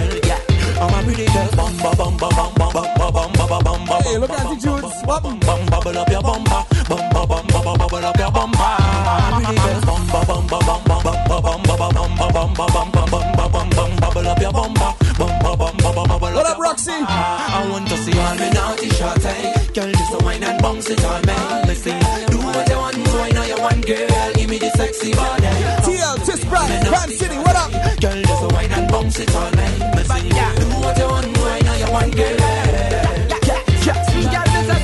Yeah. 0.83 0.97
I'm 0.97 0.99
a 0.99 1.07
pretty 1.07 1.25
girl, 1.31 1.49
bum 1.55 1.77
bum 1.77 1.95
bum 1.95 2.17
bum 2.17 2.33
bum 2.35 2.53
bum 2.53 2.73
bum 2.73 3.13
bum 3.13 3.31
bum 3.33 3.47
bum 3.47 3.63
bum 3.63 3.85
bum. 3.87 4.01
Hey, 4.03 4.17
look 4.17 4.29
at 4.29 4.45
Auntie 4.45 4.67
Judes. 4.67 5.05
Bum 5.05 5.39
bum 5.39 5.65
bubble 5.67 5.97
up 5.97 6.09
your 6.09 6.21
bumper, 6.21 6.63
bum 6.89 7.03
bum 7.13 7.27
bum 7.27 7.47
bum 7.47 7.77
bubble 7.77 8.05
up 8.05 8.17
your 8.19 8.31
bumper. 8.31 8.59
I'm 8.59 9.33
a 9.33 9.45
pretty 9.45 9.61
girl, 9.63 9.81
bum 9.87 10.07
bum 10.11 10.25
bum 10.27 10.47
bum 10.47 10.63
bum 10.67 10.83
bum 10.83 11.19
bum 11.23 11.43
bum 11.43 11.63
bum 11.63 11.93
bum 11.93 12.03
bum 12.03 12.33
bum 12.33 12.53
bum 12.53 12.73
bum 12.73 12.91
bum 12.91 13.31
bum 13.31 13.49
bum 13.51 13.69
bum 13.69 13.91
bubble 13.95 14.27
up 14.27 14.39
your 14.41 14.51
bumper, 14.51 14.91
bum 15.17 15.33
bum 15.39 15.57
bum 15.57 15.95
bum 15.95 16.07
bubble 16.07 16.33
What 16.33 16.45
up, 16.47 16.57
Roxy? 16.59 16.91
I 16.91 17.67
want 17.71 17.87
to 17.87 17.97
see 17.97 18.19
all 18.19 18.35
me 18.35 18.49
naughty 18.51 18.89
shots, 18.89 19.23
hey. 19.23 19.53
Girl, 19.73 19.91
just 19.91 20.13
a 20.13 20.17
wine 20.25 20.43
and 20.43 20.61
bounce 20.61 20.89
it 20.89 21.03
on 21.05 21.21
me. 21.23 21.35
Listen, 21.67 21.99
do 22.27 22.37
what 22.43 22.67
you 22.69 22.75
want, 22.75 23.07
so 23.07 23.19
I 23.19 23.31
know 23.31 23.43
you 23.43 23.57
want, 23.57 23.85
girl. 23.85 24.33
Give 24.35 24.49
me 24.49 24.57
the 24.57 24.69
sexy 24.71 25.13
body. 25.13 25.47
TL, 25.87 26.25
Tis 26.25 26.43
Brad, 26.45 26.69
Van 26.87 27.09
City, 27.09 27.37
what 27.37 27.55
up? 27.55 27.71
Girl, 28.01 28.21
just 28.21 28.43
a 28.43 28.47
wine 28.53 28.71
and 28.71 28.91
bounce 28.91 29.19
it 29.19 29.33
on 29.33 29.51
me. 29.55 29.92
Listen, 30.23 30.55
do 30.55 30.75
what 30.79 30.97
you 30.97 31.05
want, 31.05 31.35
so 31.35 31.43
I 31.47 31.59
know 31.61 31.75
you 31.75 31.91
want, 31.91 32.15
girl. 32.15 32.37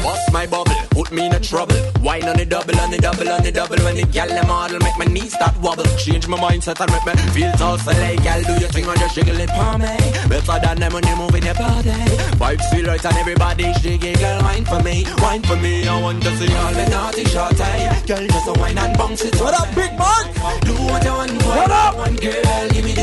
Bust 0.04 0.32
my 0.34 0.46
bubble, 0.48 0.74
put 0.92 1.12
me 1.12 1.26
in 1.28 1.34
a 1.34 1.40
trouble. 1.40 1.76
Wine 2.02 2.28
on 2.28 2.36
the 2.38 2.46
double, 2.46 2.78
on 2.80 2.90
the 2.92 2.98
double, 2.98 3.30
on 3.30 3.44
the 3.44 3.52
double. 3.52 3.78
When 3.84 3.96
the 3.96 4.04
gal 4.04 4.28
them 4.28 4.48
model, 4.48 4.80
make 4.80 4.98
my 4.98 5.06
knees 5.06 5.34
start 5.34 5.56
wobble. 5.62 5.86
Change 5.98 6.28
my 6.28 6.38
mindset 6.38 6.80
and 6.82 6.92
make 6.92 7.06
me 7.06 7.32
feel 7.32 7.54
so 7.58 7.78
silly. 7.78 8.18
Gal, 8.18 8.42
do 8.44 8.54
your 8.60 8.70
thing 8.70 8.86
and 8.86 9.00
just 9.00 9.16
jiggle 9.16 9.40
it 9.40 9.50
for 9.52 9.78
me. 9.78 9.94
Better 10.28 10.60
than 10.60 10.80
them 10.80 10.94
when 10.94 11.06
you 11.08 11.16
move 11.16 11.36
in 11.36 11.44
your 11.44 11.56
body. 11.56 11.92
Vibes 12.40 12.66
feel 12.72 12.86
right 12.88 13.06
and 13.06 13.18
everybody 13.18 13.66
it. 13.66 14.20
Girl, 14.20 14.42
wine 14.42 14.66
for 14.66 14.82
me, 14.84 15.06
wine 15.20 15.44
for 15.44 15.56
me. 15.58 15.88
I 15.88 16.02
want 16.02 16.24
to 16.24 16.32
see 16.38 16.54
all 16.56 16.74
the 16.74 16.90
naughty 16.90 17.26
shots. 17.26 17.60
Hey. 17.60 18.02
Girl, 18.08 18.26
just 18.28 18.48
a 18.48 18.54
wine 18.60 18.78
and 18.78 18.98
bounce 18.98 19.24
it. 19.24 19.36
What 19.40 19.54
up, 19.54 19.74
Big 19.76 19.94
Mark? 19.98 20.26
Do 20.66 20.74
what 20.90 21.04
you 21.04 21.12
want, 21.12 21.32
boy. 21.40 21.56
what 21.56 21.72
up, 21.72 21.98
one 21.98 22.16
girl. 22.16 22.59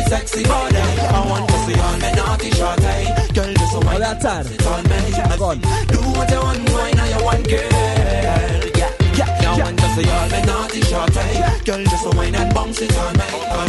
Give 0.07 0.19
me 0.19 0.21
the 0.21 0.27
sexy 0.27 0.43
body. 0.45 0.77
I 0.77 1.27
want 1.27 1.49
to 1.49 1.57
see 1.67 1.81
all 1.81 1.99
the 1.99 2.11
naughty 2.17 2.51
shots. 2.51 2.85
Hey. 2.85 3.07
Girl, 3.35 3.53
just 3.55 3.75
a 3.75 3.81
wine 3.81 4.03
and 4.03 4.23
bounce 4.23 4.51
it 4.51 4.67
on 4.67 4.83
me. 4.85 5.61
Do 5.89 5.99
what 6.15 6.31
you 6.31 6.39
want, 6.39 6.71
why 6.71 6.93
now 6.93 7.05
you 7.07 7.25
want, 7.25 7.49
girl? 7.49 7.71
Yeah, 7.71 8.93
yeah. 9.17 9.53
I 9.53 9.63
want 9.63 9.79
to 9.79 9.89
see 9.95 10.11
all 10.11 10.29
the 10.29 10.41
naughty 10.47 10.81
shots. 10.83 11.17
Hey. 11.17 11.65
Girl, 11.65 11.85
just 11.85 12.07
a 12.07 12.11
wine 12.17 12.35
and 12.35 12.55
bounce 12.55 12.81
it 12.81 12.97
on 12.97 13.17
me. 13.17 13.66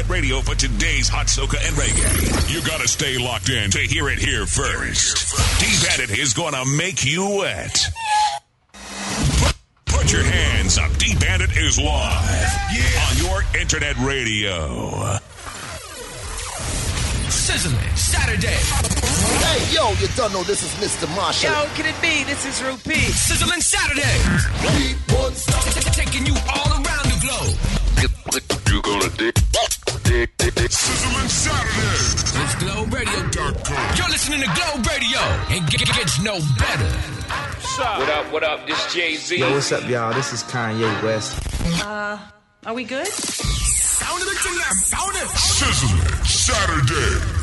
Internet 0.00 0.10
radio 0.10 0.40
for 0.40 0.54
today's 0.54 1.08
hot 1.08 1.26
soca 1.26 1.56
and 1.66 1.76
reggae. 1.76 2.54
You 2.54 2.62
gotta 2.62 2.88
stay 2.88 3.18
locked 3.18 3.50
in 3.50 3.70
to 3.70 3.78
hear 3.78 4.08
it 4.08 4.18
here 4.18 4.46
first. 4.46 5.36
D 5.60 5.66
Bandit 5.84 6.18
is 6.18 6.32
gonna 6.32 6.64
make 6.64 7.04
you 7.04 7.38
wet. 7.38 7.78
Put 9.86 10.12
your 10.12 10.22
hands 10.22 10.78
up. 10.78 10.90
D 10.96 11.14
Bandit 11.18 11.56
is 11.56 11.78
live 11.78 12.48
on 13.08 13.16
your 13.18 13.42
internet 13.60 13.96
radio. 13.98 15.18
Sizzling 17.28 17.96
Saturday. 17.96 18.60
Hey, 19.44 19.74
yo, 19.74 19.90
you 20.00 20.08
don't 20.16 20.32
know 20.32 20.42
this 20.44 20.62
is 20.62 20.72
Mr. 20.80 21.08
Marshall. 21.14 21.50
Yo, 21.50 21.66
can 21.74 21.86
it 21.86 22.00
be? 22.00 22.24
This 22.24 22.46
is 22.46 22.62
Rupee. 22.62 23.12
Sizzling 23.12 23.60
Saturday. 23.60 24.16
Taking 25.92 26.26
you 26.26 26.34
all 26.48 26.70
around 26.72 27.04
the 27.04 27.18
globe. 27.20 27.79
You 28.00 28.80
gonna 28.80 29.10
dig, 29.10 29.34
dig, 30.04 30.28
dig, 30.38 30.54
dig. 30.54 30.70
Sizzling 30.72 31.28
Saturday. 31.28 32.42
It's 32.42 32.54
Globe 32.54 32.94
Radio. 32.94 33.18
You're 33.94 34.08
listening 34.08 34.40
to 34.40 34.46
Globe 34.54 34.86
Radio, 34.86 35.20
and 35.50 35.68
it 35.74 35.86
gets 35.94 36.22
no 36.22 36.38
better. 36.56 36.86
What 37.76 38.08
up, 38.08 38.32
what 38.32 38.42
up? 38.42 38.66
This 38.66 38.94
Jay 38.94 39.16
Z. 39.16 39.36
Yo, 39.36 39.52
what's 39.52 39.70
up, 39.70 39.86
y'all? 39.86 40.14
This 40.14 40.32
is 40.32 40.42
Kanye 40.44 41.02
West. 41.02 41.38
Uh, 41.84 42.16
are 42.64 42.72
we 42.72 42.84
good? 42.84 43.06
Sound 43.06 44.22
of 44.22 44.28
the 44.28 44.34
Sound 44.34 45.16
it. 45.16 45.28
Sizzling 45.36 46.24
Saturday. 46.24 47.39